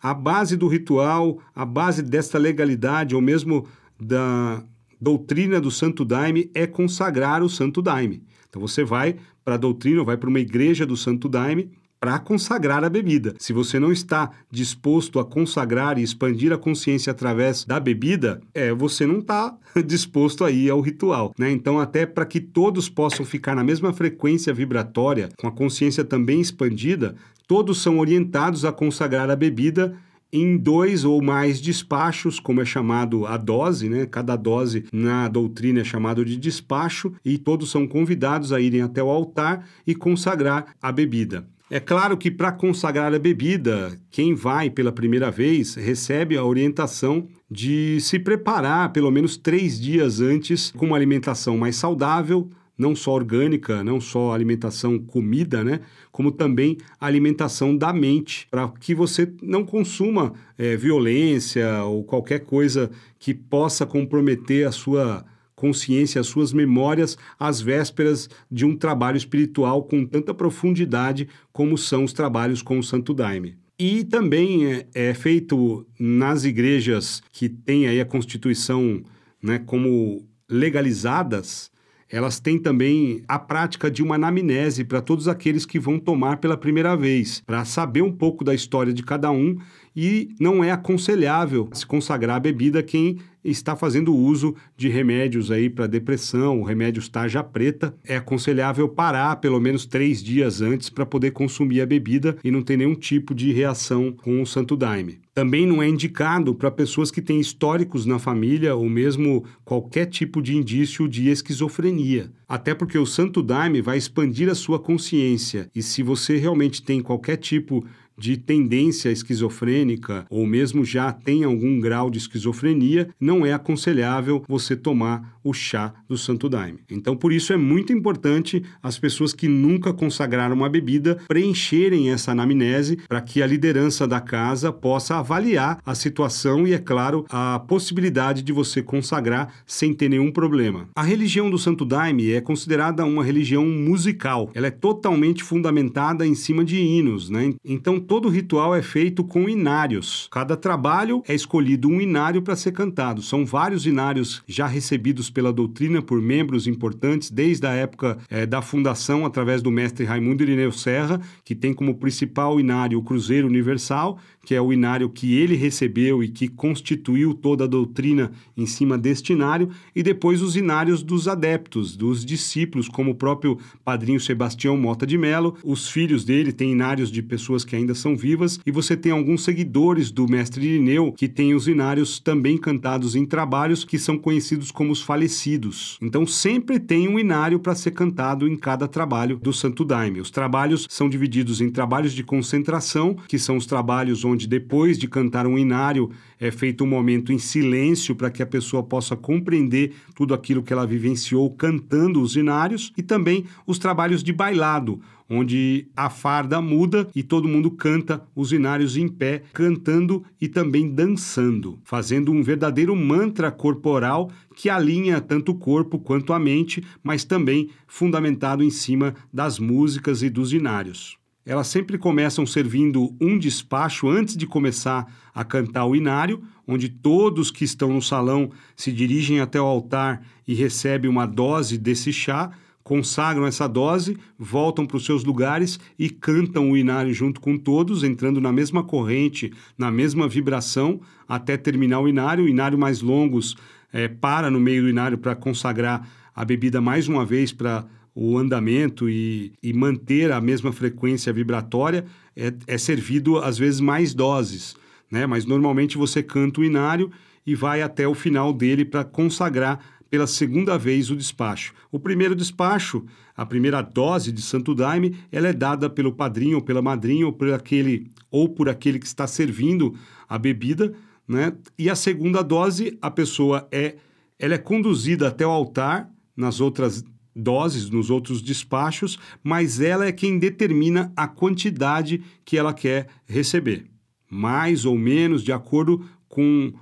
A 0.00 0.14
base 0.14 0.56
do 0.56 0.68
ritual, 0.68 1.38
a 1.54 1.64
base 1.64 2.02
desta 2.02 2.38
legalidade, 2.38 3.14
ou 3.14 3.20
mesmo 3.20 3.66
da 4.00 4.62
doutrina 5.00 5.60
do 5.60 5.70
Santo 5.70 6.04
Daime, 6.04 6.50
é 6.54 6.66
consagrar 6.66 7.42
o 7.42 7.48
Santo 7.48 7.82
Daime. 7.82 8.22
Então 8.48 8.60
você 8.60 8.84
vai 8.84 9.16
para 9.44 9.54
a 9.54 9.58
doutrina, 9.58 10.04
vai 10.04 10.16
para 10.16 10.28
uma 10.28 10.40
igreja 10.40 10.86
do 10.86 10.96
Santo 10.96 11.28
Daime 11.28 11.70
para 12.00 12.18
consagrar 12.18 12.84
a 12.84 12.88
bebida. 12.88 13.34
Se 13.38 13.52
você 13.52 13.80
não 13.80 13.90
está 13.90 14.30
disposto 14.50 15.18
a 15.18 15.24
consagrar 15.24 15.98
e 15.98 16.02
expandir 16.02 16.52
a 16.52 16.58
consciência 16.58 17.10
através 17.10 17.64
da 17.64 17.80
bebida, 17.80 18.40
é, 18.54 18.72
você 18.72 19.06
não 19.06 19.18
está 19.18 19.56
disposto 19.84 20.44
a 20.44 20.50
ir 20.50 20.70
ao 20.70 20.80
ritual, 20.80 21.34
né? 21.38 21.50
Então, 21.50 21.80
até 21.80 22.06
para 22.06 22.24
que 22.24 22.40
todos 22.40 22.88
possam 22.88 23.26
ficar 23.26 23.56
na 23.56 23.64
mesma 23.64 23.92
frequência 23.92 24.54
vibratória, 24.54 25.28
com 25.36 25.48
a 25.48 25.52
consciência 25.52 26.04
também 26.04 26.40
expandida, 26.40 27.16
todos 27.48 27.82
são 27.82 27.98
orientados 27.98 28.64
a 28.66 28.70
consagrar 28.70 29.28
a 29.30 29.34
bebida 29.34 29.96
em 30.30 30.58
dois 30.58 31.06
ou 31.06 31.22
mais 31.22 31.58
despachos, 31.60 32.38
como 32.38 32.60
é 32.60 32.64
chamado 32.64 33.26
a 33.26 33.38
dose, 33.38 33.88
né? 33.88 34.04
Cada 34.04 34.36
dose 34.36 34.84
na 34.92 35.26
doutrina 35.26 35.80
é 35.80 35.84
chamado 35.84 36.22
de 36.24 36.36
despacho 36.36 37.14
e 37.24 37.38
todos 37.38 37.70
são 37.70 37.86
convidados 37.86 38.52
a 38.52 38.60
irem 38.60 38.82
até 38.82 39.02
o 39.02 39.08
altar 39.08 39.66
e 39.86 39.94
consagrar 39.94 40.74
a 40.82 40.92
bebida. 40.92 41.48
É 41.70 41.80
claro 41.80 42.16
que 42.16 42.30
para 42.30 42.52
consagrar 42.52 43.12
a 43.12 43.18
bebida, 43.18 43.98
quem 44.10 44.34
vai 44.34 44.70
pela 44.70 44.92
primeira 44.92 45.30
vez 45.30 45.74
recebe 45.74 46.36
a 46.36 46.44
orientação 46.44 47.26
de 47.50 47.98
se 48.00 48.18
preparar 48.18 48.92
pelo 48.92 49.10
menos 49.10 49.36
três 49.36 49.78
dias 49.78 50.20
antes 50.20 50.70
com 50.70 50.86
uma 50.86 50.96
alimentação 50.96 51.58
mais 51.58 51.76
saudável, 51.76 52.50
não 52.78 52.94
só 52.94 53.12
orgânica, 53.12 53.82
não 53.82 54.00
só 54.00 54.32
alimentação 54.32 54.98
comida, 54.98 55.64
né? 55.64 55.80
Como 56.12 56.30
também 56.30 56.78
alimentação 57.00 57.76
da 57.76 57.92
mente, 57.92 58.46
para 58.48 58.68
que 58.80 58.94
você 58.94 59.30
não 59.42 59.64
consuma 59.64 60.32
é, 60.56 60.76
violência 60.76 61.82
ou 61.82 62.04
qualquer 62.04 62.40
coisa 62.40 62.90
que 63.18 63.34
possa 63.34 63.84
comprometer 63.84 64.66
a 64.66 64.72
sua 64.72 65.24
consciência, 65.56 66.20
as 66.20 66.28
suas 66.28 66.52
memórias 66.52 67.18
às 67.38 67.60
vésperas 67.60 68.30
de 68.48 68.64
um 68.64 68.76
trabalho 68.76 69.16
espiritual 69.16 69.82
com 69.82 70.06
tanta 70.06 70.32
profundidade 70.32 71.28
como 71.52 71.76
são 71.76 72.04
os 72.04 72.12
trabalhos 72.12 72.62
com 72.62 72.78
o 72.78 72.82
Santo 72.82 73.12
Daime. 73.12 73.56
E 73.76 74.04
também 74.04 74.72
é, 74.72 74.86
é 74.94 75.14
feito 75.14 75.84
nas 75.98 76.44
igrejas 76.44 77.22
que 77.32 77.48
têm 77.48 77.88
aí 77.88 78.00
a 78.00 78.04
Constituição 78.04 79.02
né, 79.42 79.58
como 79.58 80.26
legalizadas, 80.48 81.70
elas 82.10 82.40
têm 82.40 82.58
também 82.58 83.22
a 83.28 83.38
prática 83.38 83.90
de 83.90 84.02
uma 84.02 84.14
anamnese 84.14 84.84
para 84.84 85.00
todos 85.00 85.28
aqueles 85.28 85.66
que 85.66 85.78
vão 85.78 85.98
tomar 85.98 86.38
pela 86.38 86.56
primeira 86.56 86.96
vez, 86.96 87.42
para 87.46 87.64
saber 87.64 88.02
um 88.02 88.12
pouco 88.12 88.42
da 88.42 88.54
história 88.54 88.92
de 88.92 89.02
cada 89.02 89.30
um 89.30 89.56
e 89.94 90.34
não 90.40 90.62
é 90.62 90.70
aconselhável 90.70 91.68
se 91.72 91.84
consagrar 91.84 92.36
a 92.36 92.40
bebida 92.40 92.82
quem 92.82 93.18
está 93.44 93.76
fazendo 93.76 94.14
uso 94.14 94.54
de 94.76 94.88
remédios 94.88 95.50
aí 95.50 95.70
para 95.70 95.86
depressão, 95.86 96.62
remédios 96.62 97.08
tarja 97.08 97.42
preta, 97.42 97.94
é 98.04 98.16
aconselhável 98.16 98.88
parar 98.88 99.36
pelo 99.36 99.60
menos 99.60 99.86
três 99.86 100.22
dias 100.22 100.60
antes 100.60 100.90
para 100.90 101.06
poder 101.06 101.30
consumir 101.30 101.80
a 101.80 101.86
bebida 101.86 102.36
e 102.42 102.50
não 102.50 102.62
ter 102.62 102.76
nenhum 102.76 102.94
tipo 102.94 103.34
de 103.34 103.52
reação 103.52 104.12
com 104.12 104.42
o 104.42 104.46
santo 104.46 104.76
daime. 104.76 105.20
Também 105.34 105.64
não 105.64 105.80
é 105.80 105.88
indicado 105.88 106.52
para 106.52 106.70
pessoas 106.70 107.12
que 107.12 107.22
têm 107.22 107.38
históricos 107.38 108.04
na 108.04 108.18
família 108.18 108.74
ou 108.74 108.88
mesmo 108.88 109.44
qualquer 109.64 110.06
tipo 110.06 110.42
de 110.42 110.56
indício 110.56 111.08
de 111.08 111.28
esquizofrenia. 111.28 112.32
Até 112.48 112.74
porque 112.74 112.98
o 112.98 113.06
santo 113.06 113.40
daime 113.40 113.80
vai 113.80 113.96
expandir 113.96 114.48
a 114.48 114.54
sua 114.54 114.80
consciência 114.80 115.70
e 115.74 115.82
se 115.82 116.02
você 116.02 116.36
realmente 116.36 116.82
tem 116.82 117.00
qualquer 117.00 117.36
tipo 117.36 117.84
de 118.18 118.36
tendência 118.36 119.10
esquizofrênica 119.10 120.26
ou 120.28 120.46
mesmo 120.46 120.84
já 120.84 121.12
tem 121.12 121.44
algum 121.44 121.78
grau 121.78 122.10
de 122.10 122.18
esquizofrenia, 122.18 123.08
não 123.20 123.46
é 123.46 123.52
aconselhável 123.52 124.44
você 124.48 124.76
tomar 124.76 125.38
o 125.42 125.52
chá 125.52 125.94
do 126.08 126.18
Santo 126.18 126.48
Daime. 126.48 126.80
Então, 126.90 127.16
por 127.16 127.32
isso 127.32 127.52
é 127.52 127.56
muito 127.56 127.92
importante 127.92 128.62
as 128.82 128.98
pessoas 128.98 129.32
que 129.32 129.48
nunca 129.48 129.92
consagraram 129.92 130.54
uma 130.54 130.68
bebida 130.68 131.18
preencherem 131.26 132.10
essa 132.10 132.32
anamnese 132.32 132.98
para 133.08 133.20
que 133.20 133.42
a 133.42 133.46
liderança 133.46 134.06
da 134.06 134.20
casa 134.20 134.72
possa 134.72 135.16
avaliar 135.16 135.80
a 135.86 135.94
situação 135.94 136.66
e, 136.66 136.74
é 136.74 136.78
claro, 136.78 137.24
a 137.30 137.58
possibilidade 137.58 138.42
de 138.42 138.52
você 138.52 138.82
consagrar 138.82 139.52
sem 139.66 139.94
ter 139.94 140.08
nenhum 140.08 140.30
problema. 140.30 140.88
A 140.94 141.02
religião 141.02 141.48
do 141.50 141.58
Santo 141.58 141.84
Daime 141.84 142.32
é 142.32 142.40
considerada 142.40 143.04
uma 143.04 143.24
religião 143.24 143.64
musical. 143.66 144.50
Ela 144.54 144.66
é 144.66 144.70
totalmente 144.70 145.42
fundamentada 145.42 146.26
em 146.26 146.34
cima 146.34 146.64
de 146.64 146.78
hinos, 146.78 147.30
né? 147.30 147.54
Então, 147.64 148.00
todo 148.08 148.30
ritual 148.30 148.74
é 148.74 148.80
feito 148.80 149.22
com 149.22 149.50
inários. 149.50 150.28
Cada 150.32 150.56
trabalho 150.56 151.22
é 151.28 151.34
escolhido 151.34 151.88
um 151.88 152.00
inário 152.00 152.40
para 152.40 152.56
ser 152.56 152.72
cantado. 152.72 153.20
São 153.20 153.44
vários 153.44 153.86
inários 153.86 154.42
já 154.48 154.66
recebidos 154.66 155.28
pela 155.28 155.52
doutrina 155.52 156.00
por 156.00 156.18
membros 156.18 156.66
importantes 156.66 157.30
desde 157.30 157.66
a 157.66 157.72
época 157.72 158.16
é, 158.30 158.46
da 158.46 158.62
fundação, 158.62 159.26
através 159.26 159.60
do 159.60 159.70
mestre 159.70 160.06
Raimundo 160.06 160.42
Irineu 160.42 160.72
Serra, 160.72 161.20
que 161.44 161.54
tem 161.54 161.74
como 161.74 161.96
principal 161.96 162.58
inário 162.58 162.98
o 162.98 163.02
Cruzeiro 163.02 163.46
Universal, 163.46 164.18
que 164.48 164.54
é 164.54 164.62
o 164.62 164.72
inário 164.72 165.10
que 165.10 165.36
ele 165.36 165.54
recebeu 165.54 166.24
e 166.24 166.28
que 166.28 166.48
constituiu 166.48 167.34
toda 167.34 167.64
a 167.64 167.66
doutrina 167.66 168.32
em 168.56 168.64
cima 168.64 168.96
deste 168.96 169.34
inário, 169.34 169.68
e 169.94 170.02
depois 170.02 170.40
os 170.40 170.56
inários 170.56 171.02
dos 171.02 171.28
adeptos, 171.28 171.94
dos 171.94 172.24
discípulos, 172.24 172.88
como 172.88 173.10
o 173.10 173.14
próprio 173.14 173.58
padrinho 173.84 174.18
Sebastião 174.18 174.74
Mota 174.74 175.06
de 175.06 175.18
Melo, 175.18 175.54
os 175.62 175.90
filhos 175.90 176.24
dele 176.24 176.50
têm 176.50 176.72
inários 176.72 177.10
de 177.12 177.22
pessoas 177.22 177.62
que 177.62 177.76
ainda 177.76 177.94
são 177.94 178.16
vivas, 178.16 178.58
e 178.64 178.70
você 178.70 178.96
tem 178.96 179.12
alguns 179.12 179.44
seguidores 179.44 180.10
do 180.10 180.26
mestre 180.26 180.64
Irineu 180.64 181.12
que 181.12 181.28
têm 181.28 181.54
os 181.54 181.68
inários 181.68 182.18
também 182.18 182.56
cantados 182.56 183.14
em 183.14 183.26
trabalhos 183.26 183.84
que 183.84 183.98
são 183.98 184.16
conhecidos 184.16 184.70
como 184.70 184.92
os 184.92 185.02
falecidos. 185.02 185.98
Então 186.00 186.26
sempre 186.26 186.80
tem 186.80 187.06
um 187.06 187.18
inário 187.18 187.60
para 187.60 187.74
ser 187.74 187.90
cantado 187.90 188.48
em 188.48 188.56
cada 188.56 188.88
trabalho 188.88 189.36
do 189.36 189.52
Santo 189.52 189.84
Daime. 189.84 190.22
Os 190.22 190.30
trabalhos 190.30 190.86
são 190.88 191.06
divididos 191.06 191.60
em 191.60 191.68
trabalhos 191.68 192.14
de 192.14 192.24
concentração, 192.24 193.14
que 193.28 193.38
são 193.38 193.54
os 193.58 193.66
trabalhos 193.66 194.24
onde 194.24 194.37
onde 194.38 194.46
depois 194.46 194.96
de 194.96 195.08
cantar 195.08 195.48
um 195.48 195.58
inário 195.58 196.12
é 196.38 196.52
feito 196.52 196.84
um 196.84 196.86
momento 196.86 197.32
em 197.32 197.38
silêncio 197.38 198.14
para 198.14 198.30
que 198.30 198.40
a 198.40 198.46
pessoa 198.46 198.84
possa 198.84 199.16
compreender 199.16 199.94
tudo 200.14 200.32
aquilo 200.32 200.62
que 200.62 200.72
ela 200.72 200.86
vivenciou 200.86 201.50
cantando 201.50 202.22
os 202.22 202.36
inários, 202.36 202.92
e 202.96 203.02
também 203.02 203.44
os 203.66 203.80
trabalhos 203.80 204.22
de 204.22 204.32
bailado, 204.32 205.00
onde 205.28 205.88
a 205.96 206.08
farda 206.08 206.60
muda 206.60 207.08
e 207.16 207.24
todo 207.24 207.48
mundo 207.48 207.68
canta 207.72 208.22
os 208.32 208.52
inários 208.52 208.96
em 208.96 209.08
pé, 209.08 209.42
cantando 209.52 210.22
e 210.40 210.46
também 210.46 210.88
dançando, 210.88 211.76
fazendo 211.82 212.30
um 212.30 212.40
verdadeiro 212.40 212.94
mantra 212.94 213.50
corporal 213.50 214.30
que 214.54 214.70
alinha 214.70 215.20
tanto 215.20 215.50
o 215.50 215.56
corpo 215.56 215.98
quanto 215.98 216.32
a 216.32 216.38
mente, 216.38 216.80
mas 217.02 217.24
também 217.24 217.70
fundamentado 217.88 218.62
em 218.62 218.70
cima 218.70 219.16
das 219.32 219.58
músicas 219.58 220.22
e 220.22 220.30
dos 220.30 220.52
inários 220.52 221.18
elas 221.48 221.66
sempre 221.66 221.96
começam 221.96 222.44
servindo 222.44 223.16
um 223.18 223.38
despacho 223.38 224.06
antes 224.06 224.36
de 224.36 224.46
começar 224.46 225.10
a 225.34 225.42
cantar 225.42 225.86
o 225.86 225.96
inário, 225.96 226.42
onde 226.66 226.90
todos 226.90 227.50
que 227.50 227.64
estão 227.64 227.90
no 227.90 228.02
salão 228.02 228.50
se 228.76 228.92
dirigem 228.92 229.40
até 229.40 229.58
o 229.58 229.64
altar 229.64 230.20
e 230.46 230.52
recebem 230.52 231.10
uma 231.10 231.24
dose 231.24 231.78
desse 231.78 232.12
chá, 232.12 232.50
consagram 232.84 233.46
essa 233.46 233.66
dose, 233.66 234.18
voltam 234.38 234.84
para 234.84 234.98
os 234.98 235.06
seus 235.06 235.24
lugares 235.24 235.80
e 235.98 236.10
cantam 236.10 236.70
o 236.70 236.76
inário 236.76 237.14
junto 237.14 237.40
com 237.40 237.56
todos, 237.56 238.04
entrando 238.04 238.42
na 238.42 238.52
mesma 238.52 238.84
corrente, 238.84 239.50
na 239.78 239.90
mesma 239.90 240.28
vibração, 240.28 241.00
até 241.26 241.56
terminar 241.56 242.00
o 242.00 242.08
inário. 242.08 242.44
O 242.44 242.48
inário 242.48 242.76
mais 242.76 243.00
longos 243.00 243.56
é, 243.90 244.06
para 244.06 244.50
no 244.50 244.60
meio 244.60 244.82
do 244.82 244.88
inário 244.90 245.16
para 245.16 245.34
consagrar 245.34 246.06
a 246.36 246.44
bebida 246.44 246.78
mais 246.78 247.08
uma 247.08 247.24
vez 247.24 247.52
para 247.52 247.86
o 248.20 248.36
andamento 248.36 249.08
e, 249.08 249.52
e 249.62 249.72
manter 249.72 250.32
a 250.32 250.40
mesma 250.40 250.72
frequência 250.72 251.32
vibratória, 251.32 252.04
é, 252.36 252.52
é 252.66 252.76
servido 252.76 253.38
às 253.38 253.56
vezes 253.56 253.78
mais 253.78 254.12
doses, 254.12 254.74
né? 255.08 255.24
Mas 255.24 255.44
normalmente 255.44 255.96
você 255.96 256.20
canta 256.20 256.60
o 256.60 256.64
inário 256.64 257.12
e 257.46 257.54
vai 257.54 257.80
até 257.80 258.08
o 258.08 258.16
final 258.16 258.52
dele 258.52 258.84
para 258.84 259.04
consagrar 259.04 259.78
pela 260.10 260.26
segunda 260.26 260.76
vez 260.76 261.12
o 261.12 261.16
despacho. 261.16 261.72
O 261.92 262.00
primeiro 262.00 262.34
despacho, 262.34 263.04
a 263.36 263.46
primeira 263.46 263.82
dose 263.82 264.32
de 264.32 264.42
Santo 264.42 264.74
Daime, 264.74 265.14
ela 265.30 265.46
é 265.46 265.52
dada 265.52 265.88
pelo 265.88 266.12
padrinho 266.12 266.56
ou 266.56 266.62
pela 266.62 266.82
madrinha 266.82 267.24
ou 267.24 267.32
por 267.32 267.52
aquele 267.52 268.10
ou 268.32 268.48
por 268.48 268.68
aquele 268.68 268.98
que 268.98 269.06
está 269.06 269.28
servindo 269.28 269.94
a 270.28 270.36
bebida, 270.36 270.92
né? 271.26 271.52
E 271.78 271.88
a 271.88 271.94
segunda 271.94 272.42
dose, 272.42 272.98
a 273.00 273.12
pessoa 273.12 273.68
é 273.70 273.94
ela 274.40 274.54
é 274.54 274.58
conduzida 274.58 275.28
até 275.28 275.46
o 275.46 275.50
altar 275.50 276.10
nas 276.36 276.60
outras 276.60 277.04
doses 277.34 277.88
nos 277.90 278.10
outros 278.10 278.42
despachos, 278.42 279.18
mas 279.42 279.80
ela 279.80 280.06
é 280.06 280.12
quem 280.12 280.38
determina 280.38 281.12
a 281.16 281.28
quantidade 281.28 282.22
que 282.44 282.56
ela 282.56 282.74
quer 282.74 283.08
receber, 283.26 283.86
mais 284.30 284.84
ou 284.84 284.96
menos 284.98 285.42
de 285.42 285.52
acordo 285.52 286.04
com 286.28 286.72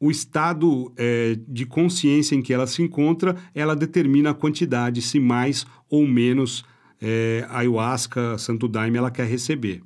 o 0.00 0.10
estado 0.10 0.92
é, 0.96 1.38
de 1.48 1.64
consciência 1.64 2.34
em 2.34 2.42
que 2.42 2.52
ela 2.52 2.66
se 2.66 2.82
encontra, 2.82 3.36
ela 3.54 3.74
determina 3.74 4.30
a 4.30 4.34
quantidade, 4.34 5.00
se 5.00 5.18
mais 5.18 5.66
ou 5.88 6.06
menos 6.06 6.64
é, 7.00 7.46
ayahuasca, 7.48 8.36
santo 8.38 8.68
daime, 8.68 8.98
ela 8.98 9.10
quer 9.10 9.26
receber. 9.26 9.82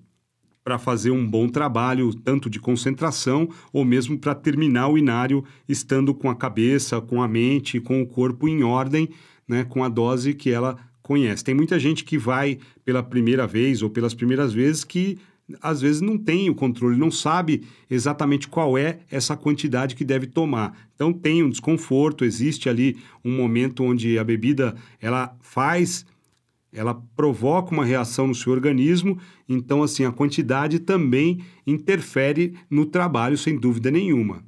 Para 0.65 0.79
fazer 0.79 1.11
um 1.11 1.27
bom 1.27 1.49
trabalho, 1.49 2.13
tanto 2.13 2.51
de 2.51 2.61
concentração 2.61 3.49
ou 3.73 3.85
mesmo 3.85 4.19
para 4.19 4.35
terminar 4.35 4.89
o 4.89 4.99
inário 4.99 5.45
estando 5.69 6.15
com 6.15 6.29
a 6.29 6.35
cabeça, 6.35 7.01
com 7.01 7.23
a 7.23 7.29
mente, 7.29 7.81
com 7.81 8.03
o 8.03 8.07
corpo 8.07 8.49
em 8.49 8.63
ordem, 8.63 9.09
né, 9.49 9.65
com 9.65 9.83
a 9.83 9.89
dose 9.89 10.35
que 10.35 10.51
ela 10.51 10.77
conhece. 11.03 11.43
Tem 11.43 11.55
muita 11.55 11.79
gente 11.79 12.05
que 12.05 12.19
vai 12.19 12.59
pela 12.85 13.03
primeira 13.03 13.47
vez 13.47 13.83
ou 13.83 13.89
pelas 13.89 14.13
primeiras 14.13 14.53
vezes 14.53 14.85
que 14.85 15.19
às 15.63 15.81
vezes 15.81 16.03
não 16.03 16.19
tem 16.19 16.51
o 16.51 16.55
controle, 16.55 16.99
não 16.99 17.11
sabe 17.11 17.63
exatamente 17.91 18.49
qual 18.49 18.77
é 18.77 18.99
essa 19.11 19.35
quantidade 19.35 19.97
que 19.97 20.05
deve 20.05 20.27
tomar. 20.27 20.77
Então 20.95 21.11
tem 21.11 21.43
um 21.43 21.49
desconforto, 21.49 22.25
existe 22.25 22.69
ali 22.69 22.99
um 23.25 23.35
momento 23.35 23.83
onde 23.83 24.19
a 24.19 24.25
bebida 24.25 24.77
ela 25.01 25.35
faz 25.41 26.05
ela 26.71 26.95
provoca 27.17 27.73
uma 27.73 27.85
reação 27.85 28.27
no 28.27 28.35
seu 28.35 28.53
organismo, 28.53 29.19
então 29.49 29.83
assim 29.83 30.05
a 30.05 30.13
quantidade 30.13 30.79
também 30.79 31.41
interfere 31.67 32.55
no 32.69 32.85
trabalho 32.85 33.39
sem 33.39 33.59
dúvida 33.59 33.91
nenhuma. 33.91 34.45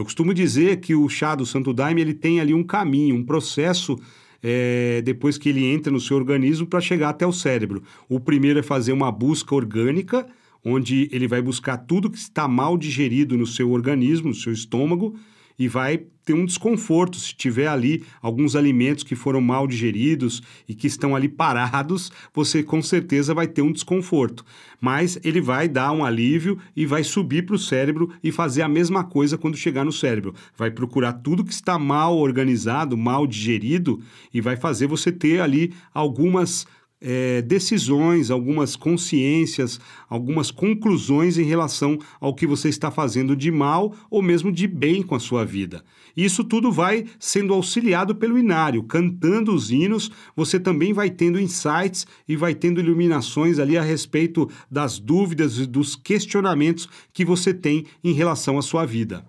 Eu 0.00 0.04
costumo 0.04 0.32
dizer 0.32 0.78
que 0.78 0.94
o 0.94 1.06
chá 1.10 1.34
do 1.34 1.44
Santo 1.44 1.74
Daime 1.74 2.00
ele 2.00 2.14
tem 2.14 2.40
ali 2.40 2.54
um 2.54 2.62
caminho, 2.62 3.14
um 3.14 3.22
processo 3.22 3.98
é, 4.42 5.02
depois 5.04 5.36
que 5.36 5.50
ele 5.50 5.66
entra 5.66 5.92
no 5.92 6.00
seu 6.00 6.16
organismo 6.16 6.66
para 6.66 6.80
chegar 6.80 7.10
até 7.10 7.26
o 7.26 7.32
cérebro. 7.34 7.82
O 8.08 8.18
primeiro 8.18 8.58
é 8.58 8.62
fazer 8.62 8.94
uma 8.94 9.12
busca 9.12 9.54
orgânica, 9.54 10.26
onde 10.64 11.06
ele 11.12 11.28
vai 11.28 11.42
buscar 11.42 11.76
tudo 11.76 12.08
que 12.08 12.16
está 12.16 12.48
mal 12.48 12.78
digerido 12.78 13.36
no 13.36 13.46
seu 13.46 13.70
organismo, 13.70 14.28
no 14.28 14.34
seu 14.34 14.54
estômago, 14.54 15.16
e 15.60 15.68
vai 15.68 16.00
ter 16.24 16.32
um 16.32 16.46
desconforto 16.46 17.18
se 17.18 17.34
tiver 17.34 17.66
ali 17.66 18.02
alguns 18.22 18.56
alimentos 18.56 19.04
que 19.04 19.14
foram 19.14 19.42
mal 19.42 19.66
digeridos 19.66 20.42
e 20.66 20.74
que 20.74 20.86
estão 20.86 21.14
ali 21.14 21.28
parados, 21.28 22.10
você 22.32 22.62
com 22.62 22.80
certeza 22.80 23.34
vai 23.34 23.46
ter 23.46 23.60
um 23.60 23.70
desconforto. 23.70 24.42
Mas 24.80 25.18
ele 25.22 25.38
vai 25.38 25.68
dar 25.68 25.92
um 25.92 26.02
alívio 26.02 26.58
e 26.74 26.86
vai 26.86 27.04
subir 27.04 27.44
para 27.44 27.56
o 27.56 27.58
cérebro 27.58 28.10
e 28.24 28.32
fazer 28.32 28.62
a 28.62 28.68
mesma 28.68 29.04
coisa 29.04 29.36
quando 29.36 29.56
chegar 29.56 29.84
no 29.84 29.92
cérebro. 29.92 30.34
Vai 30.56 30.70
procurar 30.70 31.12
tudo 31.12 31.44
que 31.44 31.52
está 31.52 31.78
mal 31.78 32.16
organizado, 32.16 32.96
mal 32.96 33.26
digerido 33.26 34.00
e 34.32 34.40
vai 34.40 34.56
fazer 34.56 34.86
você 34.86 35.12
ter 35.12 35.42
ali 35.42 35.74
algumas 35.92 36.66
é, 37.00 37.40
decisões, 37.42 38.30
algumas 38.30 38.76
consciências, 38.76 39.80
algumas 40.08 40.50
conclusões 40.50 41.38
em 41.38 41.44
relação 41.44 41.98
ao 42.20 42.34
que 42.34 42.46
você 42.46 42.68
está 42.68 42.90
fazendo 42.90 43.34
de 43.34 43.50
mal 43.50 43.94
ou 44.10 44.20
mesmo 44.20 44.52
de 44.52 44.66
bem 44.66 45.02
com 45.02 45.14
a 45.14 45.20
sua 45.20 45.44
vida. 45.44 45.82
Isso 46.16 46.44
tudo 46.44 46.70
vai 46.70 47.06
sendo 47.18 47.54
auxiliado 47.54 48.14
pelo 48.14 48.38
inário, 48.38 48.82
cantando 48.82 49.54
os 49.54 49.70
hinos, 49.70 50.10
você 50.36 50.58
também 50.58 50.92
vai 50.92 51.08
tendo 51.08 51.40
insights 51.40 52.06
e 52.28 52.36
vai 52.36 52.54
tendo 52.54 52.80
iluminações 52.80 53.58
ali 53.58 53.78
a 53.78 53.82
respeito 53.82 54.48
das 54.70 54.98
dúvidas 54.98 55.58
e 55.58 55.66
dos 55.66 55.94
questionamentos 55.96 56.88
que 57.12 57.24
você 57.24 57.54
tem 57.54 57.86
em 58.02 58.12
relação 58.12 58.58
à 58.58 58.62
sua 58.62 58.84
vida. 58.84 59.24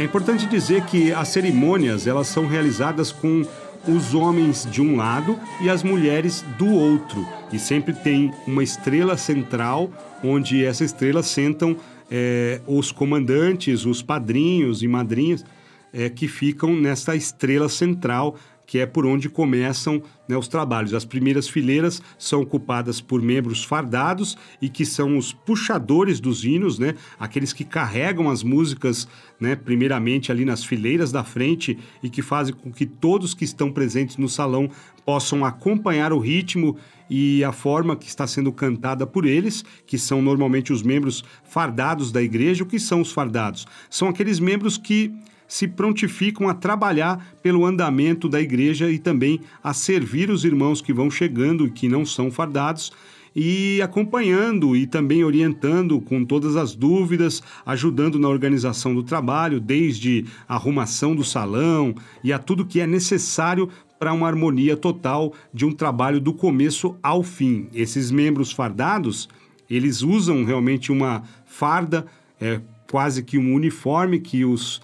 É 0.00 0.02
importante 0.02 0.46
dizer 0.46 0.86
que 0.86 1.12
as 1.12 1.28
cerimônias 1.28 2.06
elas 2.06 2.26
são 2.26 2.46
realizadas 2.46 3.12
com 3.12 3.46
os 3.86 4.14
homens 4.14 4.66
de 4.70 4.80
um 4.80 4.96
lado 4.96 5.38
e 5.60 5.68
as 5.68 5.82
mulheres 5.82 6.42
do 6.56 6.66
outro. 6.68 7.28
E 7.52 7.58
sempre 7.58 7.92
tem 7.92 8.32
uma 8.46 8.62
estrela 8.62 9.14
central, 9.18 9.90
onde 10.24 10.64
essa 10.64 10.86
estrela 10.86 11.22
sentam 11.22 11.76
é, 12.10 12.62
os 12.66 12.90
comandantes, 12.90 13.84
os 13.84 14.00
padrinhos 14.00 14.82
e 14.82 14.88
madrinhas 14.88 15.44
é, 15.92 16.08
que 16.08 16.26
ficam 16.26 16.74
nessa 16.74 17.14
estrela 17.14 17.68
central 17.68 18.36
que 18.70 18.78
é 18.78 18.86
por 18.86 19.04
onde 19.04 19.28
começam 19.28 20.00
né, 20.28 20.36
os 20.36 20.46
trabalhos. 20.46 20.94
As 20.94 21.04
primeiras 21.04 21.48
fileiras 21.48 22.00
são 22.16 22.40
ocupadas 22.40 23.00
por 23.00 23.20
membros 23.20 23.64
fardados 23.64 24.38
e 24.62 24.68
que 24.68 24.86
são 24.86 25.18
os 25.18 25.32
puxadores 25.32 26.20
dos 26.20 26.44
hinos, 26.44 26.78
né, 26.78 26.94
aqueles 27.18 27.52
que 27.52 27.64
carregam 27.64 28.30
as 28.30 28.44
músicas, 28.44 29.08
né, 29.40 29.56
primeiramente 29.56 30.30
ali 30.30 30.44
nas 30.44 30.64
fileiras 30.64 31.10
da 31.10 31.24
frente 31.24 31.76
e 32.00 32.08
que 32.08 32.22
fazem 32.22 32.54
com 32.54 32.70
que 32.70 32.86
todos 32.86 33.34
que 33.34 33.44
estão 33.44 33.72
presentes 33.72 34.16
no 34.16 34.28
salão 34.28 34.70
possam 35.04 35.44
acompanhar 35.44 36.12
o 36.12 36.20
ritmo 36.20 36.76
e 37.10 37.42
a 37.42 37.50
forma 37.50 37.96
que 37.96 38.06
está 38.06 38.24
sendo 38.24 38.52
cantada 38.52 39.04
por 39.04 39.26
eles, 39.26 39.64
que 39.84 39.98
são 39.98 40.22
normalmente 40.22 40.72
os 40.72 40.80
membros 40.80 41.24
fardados 41.42 42.12
da 42.12 42.22
igreja. 42.22 42.62
O 42.62 42.68
que 42.68 42.78
são 42.78 43.00
os 43.00 43.10
fardados? 43.10 43.66
São 43.90 44.06
aqueles 44.06 44.38
membros 44.38 44.78
que 44.78 45.12
se 45.50 45.66
prontificam 45.66 46.48
a 46.48 46.54
trabalhar 46.54 47.34
pelo 47.42 47.66
andamento 47.66 48.28
da 48.28 48.40
igreja 48.40 48.88
e 48.88 49.00
também 49.00 49.40
a 49.60 49.74
servir 49.74 50.30
os 50.30 50.44
irmãos 50.44 50.80
que 50.80 50.92
vão 50.92 51.10
chegando 51.10 51.66
e 51.66 51.70
que 51.70 51.88
não 51.88 52.06
são 52.06 52.30
fardados 52.30 52.92
e 53.34 53.82
acompanhando 53.82 54.76
e 54.76 54.86
também 54.86 55.24
orientando 55.24 56.00
com 56.00 56.24
todas 56.24 56.54
as 56.54 56.72
dúvidas, 56.76 57.42
ajudando 57.66 58.16
na 58.16 58.28
organização 58.28 58.94
do 58.94 59.02
trabalho, 59.02 59.58
desde 59.58 60.24
a 60.48 60.54
arrumação 60.54 61.16
do 61.16 61.24
salão 61.24 61.96
e 62.22 62.32
a 62.32 62.38
tudo 62.38 62.64
que 62.64 62.80
é 62.80 62.86
necessário 62.86 63.68
para 63.98 64.12
uma 64.12 64.28
harmonia 64.28 64.76
total 64.76 65.34
de 65.52 65.66
um 65.66 65.72
trabalho 65.72 66.20
do 66.20 66.32
começo 66.32 66.96
ao 67.02 67.24
fim. 67.24 67.66
Esses 67.74 68.12
membros 68.12 68.52
fardados, 68.52 69.28
eles 69.68 70.00
usam 70.00 70.44
realmente 70.44 70.92
uma 70.92 71.24
farda, 71.44 72.06
é 72.40 72.60
quase 72.88 73.24
que 73.24 73.36
um 73.36 73.52
uniforme 73.52 74.20
que 74.20 74.44
os 74.44 74.80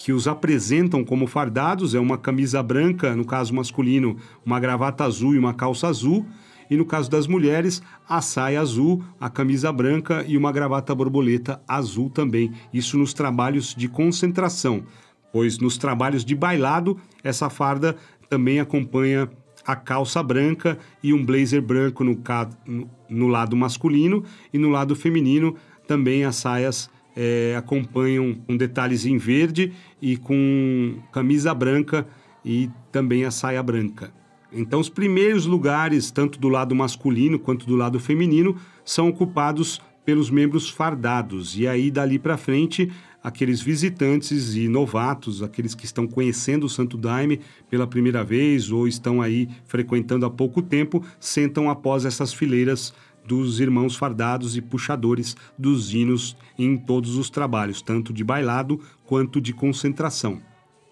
que 0.00 0.14
os 0.14 0.26
apresentam 0.26 1.04
como 1.04 1.26
fardados, 1.26 1.94
é 1.94 2.00
uma 2.00 2.16
camisa 2.16 2.62
branca, 2.62 3.14
no 3.14 3.22
caso 3.22 3.54
masculino, 3.54 4.16
uma 4.42 4.58
gravata 4.58 5.04
azul 5.04 5.34
e 5.34 5.38
uma 5.38 5.52
calça 5.52 5.88
azul, 5.88 6.24
e 6.70 6.76
no 6.76 6.86
caso 6.86 7.10
das 7.10 7.26
mulheres, 7.26 7.82
a 8.08 8.22
saia 8.22 8.62
azul, 8.62 9.04
a 9.20 9.28
camisa 9.28 9.70
branca 9.70 10.24
e 10.26 10.38
uma 10.38 10.50
gravata 10.50 10.94
borboleta 10.94 11.60
azul 11.68 12.08
também. 12.08 12.50
Isso 12.72 12.96
nos 12.96 13.12
trabalhos 13.12 13.74
de 13.74 13.88
concentração, 13.88 14.84
pois 15.30 15.58
nos 15.58 15.76
trabalhos 15.76 16.24
de 16.24 16.34
bailado, 16.34 16.96
essa 17.22 17.50
farda 17.50 17.94
também 18.26 18.58
acompanha 18.58 19.28
a 19.66 19.76
calça 19.76 20.22
branca 20.22 20.78
e 21.02 21.12
um 21.12 21.22
blazer 21.22 21.60
branco 21.60 22.02
no, 22.02 22.18
no 23.06 23.28
lado 23.28 23.54
masculino 23.54 24.24
e 24.50 24.56
no 24.56 24.70
lado 24.70 24.96
feminino 24.96 25.56
também 25.86 26.24
as 26.24 26.36
saias 26.36 26.88
é, 27.16 27.54
acompanham 27.56 28.34
com 28.46 28.56
detalhes 28.56 29.04
em 29.06 29.18
verde 29.18 29.72
e 30.00 30.16
com 30.16 30.98
camisa 31.12 31.52
branca 31.52 32.06
e 32.44 32.70
também 32.90 33.24
a 33.24 33.30
saia 33.30 33.62
branca. 33.62 34.12
Então, 34.52 34.80
os 34.80 34.88
primeiros 34.88 35.46
lugares, 35.46 36.10
tanto 36.10 36.38
do 36.38 36.48
lado 36.48 36.74
masculino 36.74 37.38
quanto 37.38 37.66
do 37.66 37.76
lado 37.76 38.00
feminino, 38.00 38.56
são 38.84 39.08
ocupados 39.08 39.80
pelos 40.04 40.30
membros 40.30 40.68
fardados. 40.68 41.56
E 41.56 41.68
aí, 41.68 41.90
dali 41.90 42.18
para 42.18 42.36
frente, 42.36 42.90
aqueles 43.22 43.60
visitantes 43.60 44.54
e 44.54 44.66
novatos, 44.66 45.42
aqueles 45.42 45.74
que 45.74 45.84
estão 45.84 46.06
conhecendo 46.06 46.64
o 46.64 46.68
Santo 46.68 46.96
Daime 46.96 47.40
pela 47.68 47.86
primeira 47.86 48.24
vez 48.24 48.70
ou 48.70 48.88
estão 48.88 49.20
aí 49.20 49.48
frequentando 49.64 50.26
há 50.26 50.30
pouco 50.30 50.62
tempo, 50.62 51.04
sentam 51.18 51.70
após 51.70 52.04
essas 52.04 52.32
fileiras 52.32 52.92
dos 53.30 53.60
irmãos 53.60 53.94
fardados 53.94 54.56
e 54.56 54.60
puxadores 54.60 55.36
dos 55.56 55.94
hinos 55.94 56.36
em 56.58 56.76
todos 56.76 57.14
os 57.14 57.30
trabalhos, 57.30 57.80
tanto 57.80 58.12
de 58.12 58.24
bailado 58.24 58.80
quanto 59.06 59.40
de 59.40 59.52
concentração. 59.52 60.42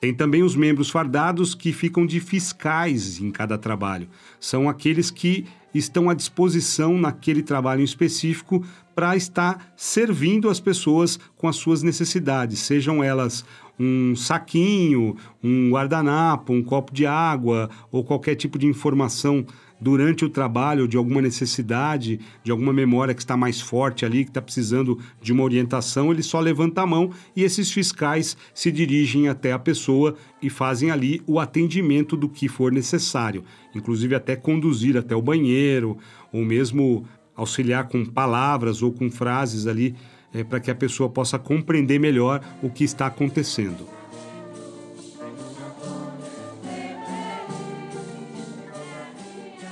Tem 0.01 0.15
também 0.15 0.45
os 0.45 0.55
membros 0.55 0.89
fardados 0.89 1.53
que 1.53 1.73
ficam 1.73 2.07
de 2.07 2.21
fiscais 2.21 3.21
em 3.21 3.33
cada 3.33 3.59
trabalho. 3.59 4.09
São 4.39 4.69
aqueles 4.69 5.11
que 5.11 5.47
estão 5.75 6.09
à 6.09 6.15
disposição 6.15 6.97
naquele 6.97 7.43
trabalho 7.43 7.83
específico 7.83 8.65
para 8.95 9.17
estar 9.17 9.73
servindo 9.77 10.49
as 10.49 10.61
pessoas 10.61 11.19
com 11.37 11.49
as 11.49 11.57
suas 11.57 11.83
necessidades, 11.83 12.61
sejam 12.61 13.03
elas 13.03 13.45
um 13.79 14.15
saquinho, 14.17 15.17
um 15.43 15.71
guardanapo, 15.71 16.53
um 16.53 16.63
copo 16.63 16.93
de 16.93 17.07
água 17.07 17.69
ou 17.93 18.05
qualquer 18.05 18.35
tipo 18.35 18.59
de 18.59 18.67
informação 18.67 19.45
durante 19.81 20.25
o 20.25 20.29
trabalho 20.29 20.89
de 20.89 20.97
alguma 20.97 21.23
necessidade, 21.23 22.21
de 22.43 22.51
alguma 22.51 22.73
memória 22.73 23.15
que 23.15 23.21
está 23.21 23.37
mais 23.37 23.61
forte 23.61 24.05
ali, 24.05 24.25
que 24.25 24.31
está 24.31 24.43
precisando 24.43 24.99
de 25.21 25.33
uma 25.33 25.43
orientação, 25.43 26.11
ele 26.11 26.23
só 26.23 26.41
levanta 26.41 26.83
a 26.83 26.87
mão 26.87 27.11
e 27.35 27.43
esses 27.43 27.71
fiscais 27.71 28.37
se 28.53 28.71
dirigem 28.73 29.29
até 29.29 29.53
a 29.53 29.59
pessoa 29.59 30.17
e 30.43 30.51
fazem 30.51 30.91
ali 30.91 31.23
o 31.27 31.39
atendimento 31.39 32.17
do 32.17 32.29
que 32.29 32.49
for 32.49 32.73
necessário, 32.73 33.45
inclusive 33.75 34.15
até 34.15 34.37
conduzir 34.37 34.97
até 34.97 35.15
o 35.15 35.23
banheiro, 35.23 35.97
ou 36.33 36.45
mesmo 36.45 37.05
auxiliar 37.37 37.89
com 37.89 38.05
palavras 38.05 38.83
ou 38.83 38.93
com 38.93 39.11
frases 39.11 39.67
ali 39.67 39.95
é, 40.33 40.43
para 40.43 40.61
que 40.61 40.71
a 40.71 40.75
pessoa 40.75 41.09
possa 41.09 41.39
compreender 41.39 41.99
melhor 41.99 42.41
o 42.63 42.69
que 42.69 42.85
está 42.85 43.07
acontecendo. 43.07 43.98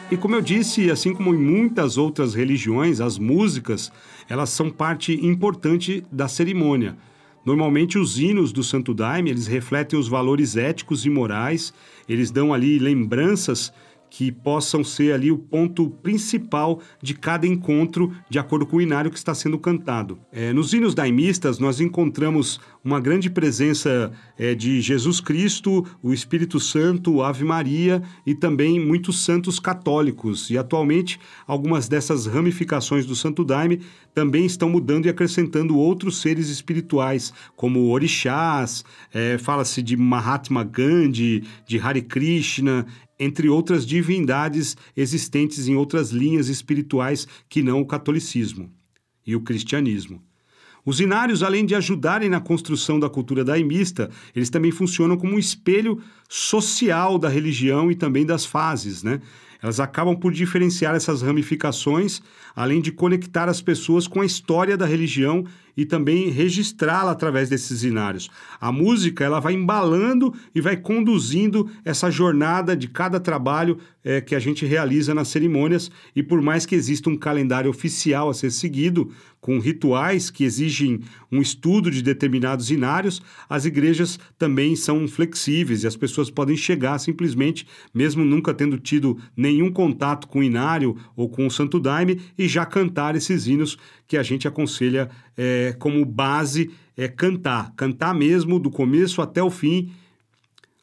E 0.09 0.17
como 0.17 0.37
eu 0.37 0.41
disse, 0.41 0.89
assim 0.89 1.13
como 1.13 1.35
em 1.35 1.39
muitas 1.39 1.99
outras 1.99 2.33
religiões, 2.33 3.01
as 3.01 3.19
músicas, 3.19 3.91
elas 4.29 4.51
são 4.51 4.71
parte 4.71 5.13
importante 5.27 6.05
da 6.13 6.29
cerimônia. 6.29 6.97
Normalmente 7.45 7.99
os 7.99 8.17
hinos 8.17 8.53
do 8.53 8.63
Santo 8.63 8.95
Daime, 8.95 9.31
eles 9.31 9.49
refletem 9.49 9.99
os 9.99 10.07
valores 10.07 10.57
éticos 10.57 11.05
e 11.05 11.11
morais, 11.11 11.75
eles 12.09 12.31
dão 12.31 12.55
ali 12.55 12.79
lembranças 12.79 13.73
que 14.11 14.31
possam 14.31 14.83
ser 14.85 15.13
ali 15.13 15.31
o 15.31 15.39
ponto 15.39 15.91
principal 15.91 16.81
de 17.03 17.15
cada 17.15 17.47
encontro, 17.47 18.13
de 18.31 18.39
acordo 18.39 18.67
com 18.67 18.77
o 18.77 18.81
inário 18.81 19.11
que 19.11 19.19
está 19.19 19.35
sendo 19.35 19.59
cantado. 19.59 20.19
É, 20.33 20.53
nos 20.53 20.73
hinos 20.73 20.95
daimistas, 20.95 21.59
nós 21.59 21.81
encontramos 21.81 22.61
uma 22.85 23.01
grande 23.01 23.29
presença 23.29 24.13
é, 24.39 24.55
de 24.55 24.81
Jesus 24.81 25.21
Cristo, 25.21 25.85
o 26.03 26.13
Espírito 26.13 26.61
Santo, 26.61 27.23
Ave 27.23 27.45
Maria 27.45 28.03
e 28.25 28.35
também 28.35 28.79
muitos 28.79 29.25
santos 29.25 29.59
católicos. 29.59 30.51
E 30.51 30.57
atualmente, 30.57 31.19
algumas 31.47 31.89
dessas 31.89 32.27
ramificações 32.27 33.05
do 33.05 33.17
Santo 33.17 33.45
Daime 33.45 33.81
também 34.15 34.47
estão 34.47 34.71
mudando 34.71 35.07
e 35.07 35.09
acrescentando 35.11 35.77
outros 35.77 36.23
seres 36.23 36.49
espirituais, 36.49 37.35
como 37.55 37.91
orixás, 37.91 38.85
é, 39.13 39.37
fala-se 39.37 39.83
de 39.83 39.95
Mahatma 39.95 40.65
Gandhi, 40.65 41.45
de 41.67 41.79
Hare 41.79 42.01
Krishna, 42.01 42.87
entre 43.19 43.49
outras 43.49 43.87
divindades 43.87 44.77
existentes 44.97 45.69
em 45.69 45.77
outras 45.77 46.11
linhas 46.11 46.49
espirituais 46.49 47.27
que 47.49 47.63
não 47.63 47.81
o 47.81 47.87
catolicismo 47.87 48.71
e 49.27 49.35
o 49.35 49.41
cristianismo. 49.41 50.23
Os 50.85 51.01
inários, 51.01 51.43
além 51.43 51.67
de 51.67 51.75
ajudarem 51.75 52.29
na 52.29 52.41
construção 52.41 53.01
da 53.01 53.11
cultura 53.11 53.45
daimista, 53.45 54.09
eles 54.35 54.49
também 54.49 54.71
funcionam 54.71 55.17
como 55.17 55.35
um 55.35 55.39
espelho 55.39 56.01
social 56.29 57.19
da 57.19 57.29
religião 57.29 57.91
e 57.91 57.97
também 57.97 58.25
das 58.25 58.47
fases, 58.47 59.03
né? 59.03 59.21
Elas 59.61 59.81
acabam 59.81 60.15
por 60.15 60.33
diferenciar 60.33 60.95
essas 60.95 61.23
ramificações, 61.23 62.23
além 62.55 62.81
de 62.81 62.93
conectar 62.93 63.49
as 63.49 63.61
pessoas 63.61 64.07
com 64.07 64.21
a 64.21 64.27
história 64.27 64.77
da 64.77 64.87
religião 64.87 65.45
e 65.77 65.85
também 65.85 66.31
registrá-la 66.31 67.13
através 67.13 67.49
desses 67.49 67.83
inários. 67.83 68.31
A 68.61 68.73
música 68.73 69.25
ela 69.25 69.41
vai 69.41 69.53
embalando 69.53 70.35
e 70.55 70.61
vai 70.61 70.77
conduzindo 70.77 71.71
essa 71.85 72.11
jornada 72.11 72.77
de 72.77 72.89
cada 72.89 73.21
trabalho 73.21 73.79
é, 74.03 74.21
que 74.21 74.35
a 74.35 74.39
gente 74.39 74.65
realiza 74.65 75.13
nas 75.13 75.29
cerimônias 75.29 75.91
e 76.15 76.23
por 76.23 76.41
mais 76.41 76.65
que 76.65 76.75
exista 76.75 77.11
um 77.11 77.17
calendário 77.17 77.69
oficial 77.69 78.29
a 78.31 78.35
ser 78.35 78.53
seguido 78.53 79.11
com 79.41 79.59
rituais 79.59 80.31
que 80.31 80.45
exigem 80.45 81.01
um 81.31 81.41
estudo 81.41 81.91
de 81.91 82.03
determinados 82.03 82.71
inários, 82.71 83.23
as 83.49 83.65
igrejas 83.65 84.19
também 84.37 84.75
são 84.75 85.07
flexíveis 85.07 85.85
e 85.85 85.87
as 85.87 85.97
pessoas 85.97 86.31
podem 86.31 86.57
chegar 86.57 86.99
simplesmente, 86.99 87.67
mesmo 87.95 88.25
nunca 88.25 88.53
tendo 88.53 88.79
tido 88.79 89.19
nenhum 89.37 89.71
contato 89.71 90.27
com 90.27 90.41
o 90.41 90.43
inário 90.43 90.97
ou 91.15 91.29
com 91.29 91.47
o 91.47 91.51
santo 91.51 91.79
daime, 91.79 92.21
e 92.37 92.49
já 92.49 92.67
cantar 92.67 93.15
esses 93.15 93.47
hinos 93.47 93.79
que 94.07 94.17
a 94.17 94.23
gente 94.23 94.47
aconselha 94.47 95.09
é, 95.37 95.75
como 95.79 96.05
base 96.05 96.71
é 96.97 97.09
cantar, 97.09 97.73
cantar 97.77 98.15
mesmo 98.15 98.59
do 98.59 98.71
começo 98.71 99.21
até 99.21 99.43
o 99.43 99.51
fim, 99.51 99.93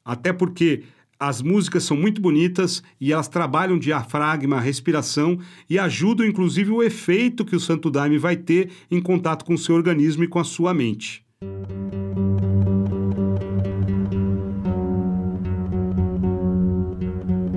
até 0.04 0.32
porque 0.34 0.84
as 1.20 1.42
músicas 1.42 1.84
são 1.84 1.96
muito 1.96 2.22
bonitas 2.22 2.84
e 3.00 3.14
elas 3.14 3.28
trabalham 3.28 3.80
diafragma, 3.80 4.60
respiração 4.60 5.40
e 5.70 5.80
ajudam 5.80 6.26
inclusive 6.26 6.70
o 6.72 6.84
efeito 6.84 7.46
que 7.46 7.56
o 7.56 7.60
Santo 7.60 7.90
Daime 7.90 8.18
vai 8.18 8.36
ter 8.36 8.70
em 8.92 9.02
contato 9.02 9.46
com 9.46 9.54
o 9.54 9.58
seu 9.58 9.76
organismo 9.76 10.24
e 10.24 10.28
com 10.28 10.40
a 10.40 10.44
sua 10.44 10.74
mente. 10.74 11.24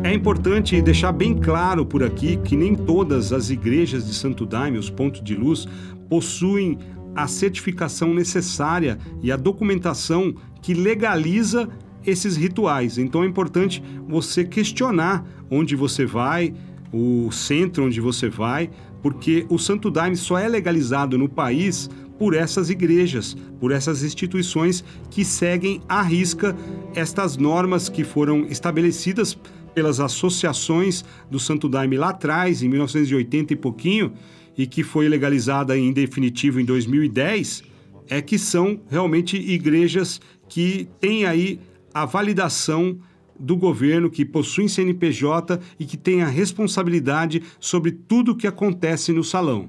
É 0.07 0.15
importante 0.15 0.81
deixar 0.81 1.11
bem 1.11 1.35
claro 1.35 1.85
por 1.85 2.01
aqui 2.05 2.37
que 2.37 2.55
nem 2.55 2.77
todas 2.77 3.33
as 3.33 3.51
igrejas 3.51 4.07
de 4.07 4.15
Santo 4.15 4.47
Daime, 4.47 4.79
os 4.79 4.89
pontos 4.89 5.21
de 5.21 5.35
luz, 5.35 5.67
possuem 6.09 6.79
a 7.13 7.27
certificação 7.27 8.15
necessária 8.15 8.99
e 9.21 9.33
a 9.33 9.37
documentação 9.37 10.33
que 10.63 10.75
legaliza 10.75 11.69
esses 12.07 12.37
rituais. 12.37 12.99
Então 12.99 13.25
é 13.25 13.27
importante 13.27 13.83
você 14.07 14.45
questionar 14.45 15.27
onde 15.51 15.75
você 15.75 16.07
vai, 16.07 16.55
o 16.93 17.33
centro 17.33 17.85
onde 17.85 18.01
você 18.01 18.29
vai, 18.29 18.71
porque 19.03 19.45
o 19.49 19.59
Santo 19.59 19.91
Daime 19.91 20.17
só 20.17 20.39
é 20.39 20.47
legalizado 20.47 21.19
no 21.19 21.29
país 21.29 21.91
por 22.17 22.33
essas 22.33 22.71
igrejas, 22.71 23.37
por 23.59 23.73
essas 23.73 24.05
instituições 24.05 24.85
que 25.11 25.25
seguem 25.25 25.81
à 25.89 26.01
risca 26.01 26.57
estas 26.95 27.37
normas 27.37 27.89
que 27.89 28.05
foram 28.05 28.47
estabelecidas 28.47 29.37
pelas 29.77 30.01
associações 30.01 31.05
do 31.31 31.39
Santo 31.39 31.69
Daime 31.69 31.99
lá 31.99 32.09
atrás, 32.09 32.63
em 32.63 32.69
1980 32.71 33.53
e 33.53 33.57
pouquinho, 33.57 34.15
e 34.57 34.67
que 34.67 34.83
foi 34.83 35.07
legalizada 35.07 35.77
em 35.77 35.93
definitivo 35.93 36.59
em 36.59 36.65
2010, 36.65 37.63
é 38.09 38.23
que 38.23 38.39
são 38.39 38.81
realmente 38.89 39.37
igrejas 39.37 40.19
que 40.49 40.89
têm 40.99 41.27
aí 41.27 41.61
a 41.93 42.07
validação 42.07 42.99
do 43.39 43.55
governo, 43.55 44.09
que 44.09 44.25
possuem 44.25 44.67
CNPJ 44.67 45.61
e 45.79 45.85
que 45.85 45.99
têm 45.99 46.23
a 46.23 46.27
responsabilidade 46.27 47.43
sobre 47.61 47.93
tudo 47.93 48.33
o 48.33 48.37
que 48.37 48.47
acontece 48.47 49.13
no 49.13 49.23
salão. 49.23 49.69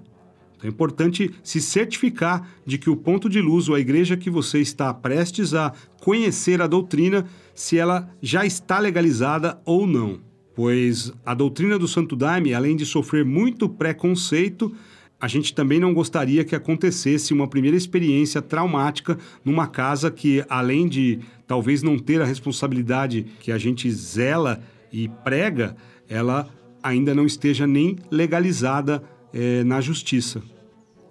Então 0.55 0.69
é 0.69 0.71
importante 0.71 1.35
se 1.43 1.59
certificar 1.59 2.47
de 2.65 2.77
que 2.77 2.89
o 2.89 2.95
ponto 2.95 3.27
de 3.27 3.41
luz 3.41 3.67
ou 3.67 3.75
a 3.75 3.79
igreja 3.81 4.15
que 4.15 4.29
você 4.29 4.59
está 4.59 4.93
prestes 4.93 5.53
a 5.53 5.73
conhecer 5.99 6.61
a 6.61 6.67
doutrina 6.67 7.27
se 7.57 7.75
ela 7.75 8.07
já 8.21 8.45
está 8.45 8.77
legalizada 8.77 9.59
ou 9.65 9.87
não. 9.87 10.19
Pois 10.55 11.11
a 11.25 11.33
doutrina 11.33 11.79
do 11.79 11.87
Santo 11.87 12.15
Daime, 12.15 12.53
além 12.53 12.75
de 12.75 12.85
sofrer 12.85 13.25
muito 13.25 13.67
preconceito, 13.67 14.71
a 15.19 15.27
gente 15.27 15.55
também 15.55 15.79
não 15.79 15.91
gostaria 15.91 16.45
que 16.45 16.55
acontecesse 16.55 17.33
uma 17.33 17.47
primeira 17.47 17.75
experiência 17.75 18.43
traumática 18.43 19.17
numa 19.43 19.65
casa 19.65 20.11
que, 20.11 20.45
além 20.47 20.87
de 20.87 21.19
talvez 21.47 21.81
não 21.81 21.97
ter 21.97 22.21
a 22.21 22.25
responsabilidade 22.25 23.25
que 23.39 23.51
a 23.51 23.57
gente 23.57 23.89
zela 23.91 24.61
e 24.93 25.09
prega, 25.23 25.75
ela 26.07 26.47
ainda 26.83 27.15
não 27.15 27.25
esteja 27.25 27.65
nem 27.65 27.97
legalizada 28.11 29.01
é, 29.33 29.63
na 29.63 29.81
justiça. 29.81 30.43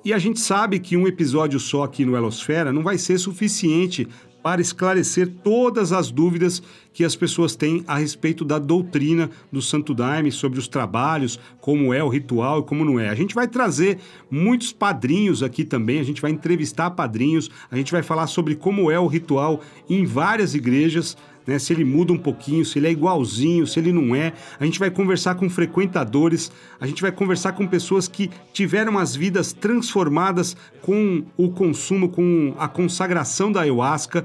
E 0.05 0.13
a 0.13 0.19
gente 0.19 0.39
sabe 0.39 0.79
que 0.79 0.97
um 0.97 1.09
episódio 1.09 1.59
só 1.59 1.83
aqui 1.83 2.05
no 2.05 2.17
Elosfera 2.17 2.73
não 2.73 2.85
vai 2.85 2.97
ser 2.97 3.19
suficiente 3.19 4.07
para 4.47 4.61
esclarecer 4.61 5.27
todas 5.43 5.93
as 5.93 6.09
dúvidas 6.09 6.63
que 6.93 7.03
as 7.03 7.17
pessoas 7.17 7.57
têm 7.57 7.83
a 7.85 7.99
respeito 7.99 8.45
da 8.45 8.61
doutrina 8.61 9.29
do 9.51 9.61
Santo 9.61 9.93
Daime, 9.93 10.31
sobre 10.31 10.61
os 10.61 10.69
trabalhos, 10.69 11.37
como 11.61 11.93
é 11.93 12.01
o 12.01 12.09
ritual 12.09 12.61
e 12.61 12.63
como 12.63 12.85
não 12.85 13.01
é. 13.01 13.09
A 13.09 13.15
gente 13.17 13.35
vai 13.35 13.49
trazer 13.49 13.99
muitos 14.31 14.73
padrinhos 14.73 15.43
aqui 15.43 15.65
também, 15.65 15.99
a 15.99 16.05
gente 16.05 16.23
vai 16.23 16.31
entrevistar 16.31 16.93
padrinhos, 16.93 17.51
a 17.69 17.77
gente 17.77 17.91
vai 17.91 18.05
falar 18.05 18.29
sobre 18.29 18.55
como 18.55 18.89
é 18.89 19.01
o 19.01 19.09
ritual 19.09 19.61
em 19.91 20.05
várias 20.05 20.55
igrejas 20.55 21.17
né? 21.47 21.59
Se 21.59 21.73
ele 21.73 21.85
muda 21.85 22.13
um 22.13 22.19
pouquinho, 22.19 22.65
se 22.65 22.79
ele 22.79 22.89
é 22.89 22.91
igualzinho, 22.91 23.67
se 23.67 23.79
ele 23.79 23.93
não 23.93 24.15
é. 24.15 24.33
A 24.59 24.65
gente 24.65 24.79
vai 24.79 24.91
conversar 24.91 25.37
com 25.37 25.49
frequentadores, 25.49 26.51
a 26.81 26.87
gente 26.87 27.01
vai 27.01 27.13
conversar 27.13 27.53
com 27.53 27.67
pessoas 27.67 28.09
que 28.09 28.31
tiveram 28.53 28.99
as 28.99 29.15
vidas 29.15 29.53
transformadas 29.53 30.57
com 30.83 31.25
o 31.37 31.51
consumo, 31.51 32.09
com 32.09 32.55
a 32.59 32.69
consagração 32.69 33.53
da 33.53 33.61
ayahuasca. 33.61 34.25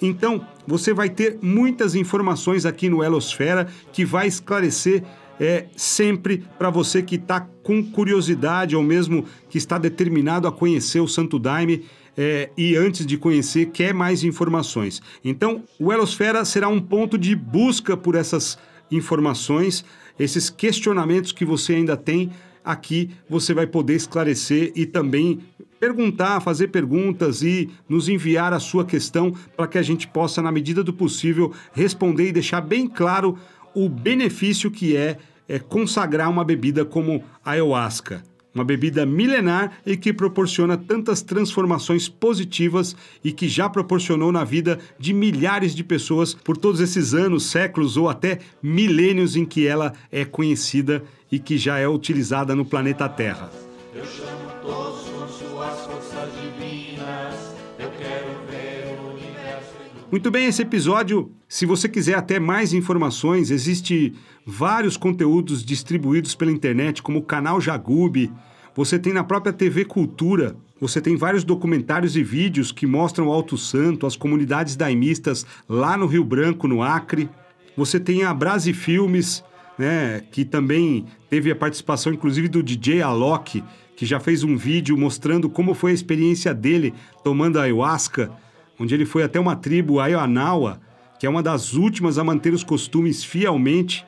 Então, 0.00 0.46
você 0.66 0.92
vai 0.92 1.08
ter 1.08 1.38
muitas 1.42 1.94
informações 1.94 2.64
aqui 2.64 2.88
no 2.88 3.02
Elosfera 3.02 3.66
que 3.92 4.04
vai 4.04 4.26
esclarecer 4.26 5.02
é, 5.40 5.66
sempre 5.76 6.44
para 6.58 6.70
você 6.70 7.02
que 7.02 7.14
está 7.14 7.40
com 7.62 7.82
curiosidade 7.82 8.74
ou 8.74 8.82
mesmo 8.82 9.24
que 9.48 9.58
está 9.58 9.78
determinado 9.78 10.48
a 10.48 10.52
conhecer 10.52 11.00
o 11.00 11.08
Santo 11.08 11.38
Daime 11.38 11.84
é, 12.18 12.50
e 12.56 12.74
antes 12.74 13.06
de 13.06 13.16
conhecer 13.16 13.66
quer 13.66 13.94
mais 13.94 14.24
informações. 14.24 15.00
Então, 15.24 15.62
o 15.78 15.92
Elosfera 15.92 16.44
será 16.44 16.68
um 16.68 16.80
ponto 16.80 17.16
de 17.16 17.36
busca 17.36 17.96
por 17.96 18.16
essas 18.16 18.58
informações, 18.90 19.84
esses 20.18 20.50
questionamentos 20.50 21.30
que 21.30 21.44
você 21.44 21.74
ainda 21.74 21.96
tem. 21.96 22.30
Aqui 22.64 23.10
você 23.30 23.54
vai 23.54 23.68
poder 23.68 23.94
esclarecer 23.94 24.72
e 24.74 24.84
também 24.84 25.38
perguntar, 25.78 26.40
fazer 26.40 26.68
perguntas 26.68 27.40
e 27.42 27.70
nos 27.88 28.08
enviar 28.08 28.52
a 28.52 28.58
sua 28.58 28.84
questão 28.84 29.32
para 29.56 29.68
que 29.68 29.78
a 29.78 29.82
gente 29.82 30.08
possa, 30.08 30.42
na 30.42 30.50
medida 30.50 30.82
do 30.82 30.92
possível, 30.92 31.52
responder 31.72 32.28
e 32.28 32.32
deixar 32.32 32.60
bem 32.60 32.88
claro 32.88 33.38
o 33.72 33.88
benefício 33.88 34.72
que 34.72 34.96
é, 34.96 35.18
é 35.48 35.60
consagrar 35.60 36.28
uma 36.28 36.42
bebida 36.42 36.84
como 36.84 37.22
a 37.44 37.52
ayahuasca 37.52 38.24
uma 38.54 38.64
bebida 38.64 39.04
milenar 39.06 39.72
e 39.84 39.96
que 39.96 40.12
proporciona 40.12 40.76
tantas 40.76 41.22
transformações 41.22 42.08
positivas 42.08 42.96
e 43.22 43.32
que 43.32 43.48
já 43.48 43.68
proporcionou 43.68 44.32
na 44.32 44.44
vida 44.44 44.78
de 44.98 45.12
milhares 45.12 45.74
de 45.74 45.84
pessoas 45.84 46.34
por 46.34 46.56
todos 46.56 46.80
esses 46.80 47.14
anos, 47.14 47.46
séculos 47.46 47.96
ou 47.96 48.08
até 48.08 48.40
milênios 48.62 49.36
em 49.36 49.44
que 49.44 49.66
ela 49.66 49.92
é 50.10 50.24
conhecida 50.24 51.02
e 51.30 51.38
que 51.38 51.58
já 51.58 51.78
é 51.78 51.86
utilizada 51.86 52.54
no 52.54 52.64
planeta 52.64 53.08
Terra. 53.08 53.50
Eu 53.94 54.04
chamo 54.04 54.50
todos 54.62 55.00
com 55.08 55.28
suas 55.28 55.80
forças 55.86 56.30
divinas, 56.40 57.54
eu 57.78 57.90
quero 57.90 58.26
ver 58.50 58.98
o 59.00 59.14
universo 59.14 59.74
Muito 60.10 60.30
bem, 60.30 60.46
esse 60.46 60.62
episódio, 60.62 61.32
se 61.48 61.64
você 61.64 61.88
quiser 61.88 62.14
até 62.14 62.38
mais 62.38 62.74
informações, 62.74 63.50
existe 63.50 64.12
vários 64.44 64.98
conteúdos 64.98 65.64
distribuídos 65.64 66.34
pela 66.34 66.52
internet, 66.52 67.02
como 67.02 67.20
o 67.20 67.22
canal 67.22 67.58
Jagube, 67.58 68.30
você 68.76 68.98
tem 68.98 69.14
na 69.14 69.24
própria 69.24 69.52
TV 69.52 69.86
Cultura, 69.86 70.54
você 70.78 71.00
tem 71.00 71.16
vários 71.16 71.44
documentários 71.44 72.16
e 72.16 72.22
vídeos 72.22 72.70
que 72.70 72.86
mostram 72.86 73.28
o 73.28 73.32
Alto 73.32 73.56
Santo, 73.56 74.06
as 74.06 74.14
comunidades 74.14 74.76
daimistas 74.76 75.46
lá 75.66 75.96
no 75.96 76.06
Rio 76.06 76.22
Branco, 76.22 76.68
no 76.68 76.82
Acre. 76.82 77.30
Você 77.76 77.98
tem 77.98 78.24
a 78.24 78.34
Brasi 78.34 78.74
Filmes, 78.74 79.42
né, 79.78 80.22
que 80.30 80.44
também 80.44 81.06
teve 81.30 81.50
a 81.50 81.56
participação 81.56 82.12
inclusive 82.12 82.46
do 82.46 82.62
DJ 82.62 83.00
Alok, 83.00 83.64
que 83.96 84.04
já 84.04 84.20
fez 84.20 84.44
um 84.44 84.56
vídeo 84.56 84.98
mostrando 84.98 85.48
como 85.48 85.72
foi 85.72 85.92
a 85.92 85.94
experiência 85.94 86.52
dele 86.52 86.92
tomando 87.24 87.58
ayahuasca, 87.58 88.30
onde 88.78 88.94
ele 88.94 89.06
foi 89.06 89.22
até 89.22 89.40
uma 89.40 89.56
tribo 89.56 89.98
Ayanawa, 89.98 90.78
que 91.18 91.26
é 91.26 91.30
uma 91.30 91.42
das 91.42 91.74
últimas 91.74 92.18
a 92.18 92.24
manter 92.24 92.52
os 92.52 92.62
costumes 92.62 93.24
fielmente 93.24 94.04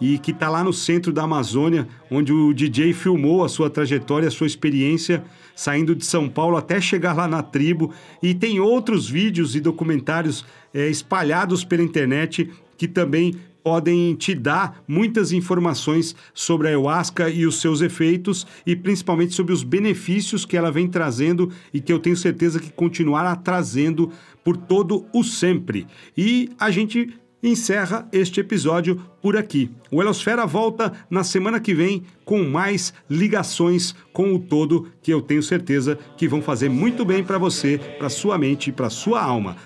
e 0.00 0.18
que 0.18 0.32
está 0.32 0.48
lá 0.48 0.64
no 0.64 0.72
centro 0.72 1.12
da 1.12 1.22
Amazônia, 1.22 1.86
onde 2.10 2.32
o 2.32 2.52
DJ 2.52 2.92
filmou 2.92 3.44
a 3.44 3.48
sua 3.48 3.70
trajetória, 3.70 4.26
a 4.26 4.32
sua 4.32 4.48
experiência, 4.48 5.24
saindo 5.54 5.94
de 5.94 6.04
São 6.04 6.28
Paulo 6.28 6.56
até 6.56 6.80
chegar 6.80 7.12
lá 7.12 7.28
na 7.28 7.40
tribo. 7.40 7.92
E 8.20 8.34
tem 8.34 8.58
outros 8.58 9.08
vídeos 9.08 9.54
e 9.54 9.60
documentários 9.60 10.44
é, 10.74 10.88
espalhados 10.88 11.64
pela 11.64 11.84
internet 11.84 12.50
que 12.76 12.88
também 12.88 13.36
podem 13.62 14.14
te 14.14 14.34
dar 14.34 14.82
muitas 14.88 15.32
informações 15.32 16.16
sobre 16.34 16.66
a 16.66 16.70
ayahuasca 16.70 17.30
e 17.30 17.46
os 17.46 17.60
seus 17.60 17.80
efeitos 17.80 18.46
e 18.66 18.74
principalmente 18.74 19.34
sobre 19.34 19.52
os 19.52 19.62
benefícios 19.62 20.44
que 20.44 20.56
ela 20.56 20.72
vem 20.72 20.88
trazendo 20.88 21.50
e 21.72 21.80
que 21.80 21.92
eu 21.92 21.98
tenho 21.98 22.16
certeza 22.16 22.58
que 22.58 22.70
continuará 22.70 23.36
trazendo 23.36 24.10
por 24.44 24.56
todo 24.56 25.06
o 25.12 25.22
sempre. 25.22 25.86
E 26.16 26.50
a 26.58 26.70
gente 26.70 27.14
encerra 27.42 28.08
este 28.12 28.40
episódio 28.40 29.02
por 29.20 29.36
aqui. 29.36 29.70
O 29.90 30.00
Elosfera 30.00 30.46
volta 30.46 30.92
na 31.10 31.24
semana 31.24 31.58
que 31.58 31.74
vem 31.74 32.04
com 32.24 32.44
mais 32.44 32.94
ligações 33.10 33.94
com 34.12 34.34
o 34.34 34.38
todo 34.38 34.88
que 35.02 35.12
eu 35.12 35.20
tenho 35.20 35.42
certeza 35.42 35.98
que 36.16 36.28
vão 36.28 36.40
fazer 36.40 36.68
muito 36.68 37.04
bem 37.04 37.24
para 37.24 37.38
você, 37.38 37.80
para 37.98 38.08
sua 38.08 38.38
mente 38.38 38.70
e 38.70 38.72
para 38.72 38.88
sua 38.88 39.20
alma. 39.20 39.56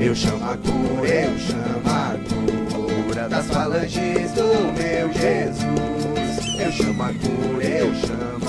Eu 0.00 0.14
chamo 0.14 0.44
a 0.44 0.56
cura, 0.56 1.08
eu 1.08 1.38
chamo 1.38 1.82
a 1.86 3.04
cura 3.04 3.28
das 3.28 3.46
falanges 3.46 4.32
do 4.32 4.72
meu 4.72 5.12
Jesus. 5.12 6.60
Eu 6.60 6.72
chamo 6.72 7.02
a 7.02 7.08
cura, 7.08 7.64
eu 7.64 7.94
chamo. 7.94 8.47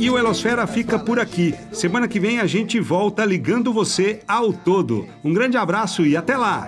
E 0.00 0.08
o 0.08 0.16
Elosfera 0.16 0.66
fica 0.66 0.98
por 0.98 1.20
aqui. 1.20 1.54
Semana 1.72 2.08
que 2.08 2.18
vem 2.18 2.40
a 2.40 2.46
gente 2.46 2.80
volta 2.80 3.22
ligando 3.22 3.70
você 3.70 4.22
ao 4.26 4.50
todo. 4.50 5.06
Um 5.22 5.30
grande 5.30 5.58
abraço 5.58 6.06
e 6.06 6.16
até 6.16 6.38
lá! 6.38 6.66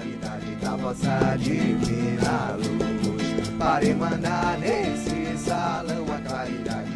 Para 3.58 3.86
emanar 3.86 4.58
nesse 4.58 5.38
salão 5.38 6.04
a 6.14 6.28
claridade 6.28 6.91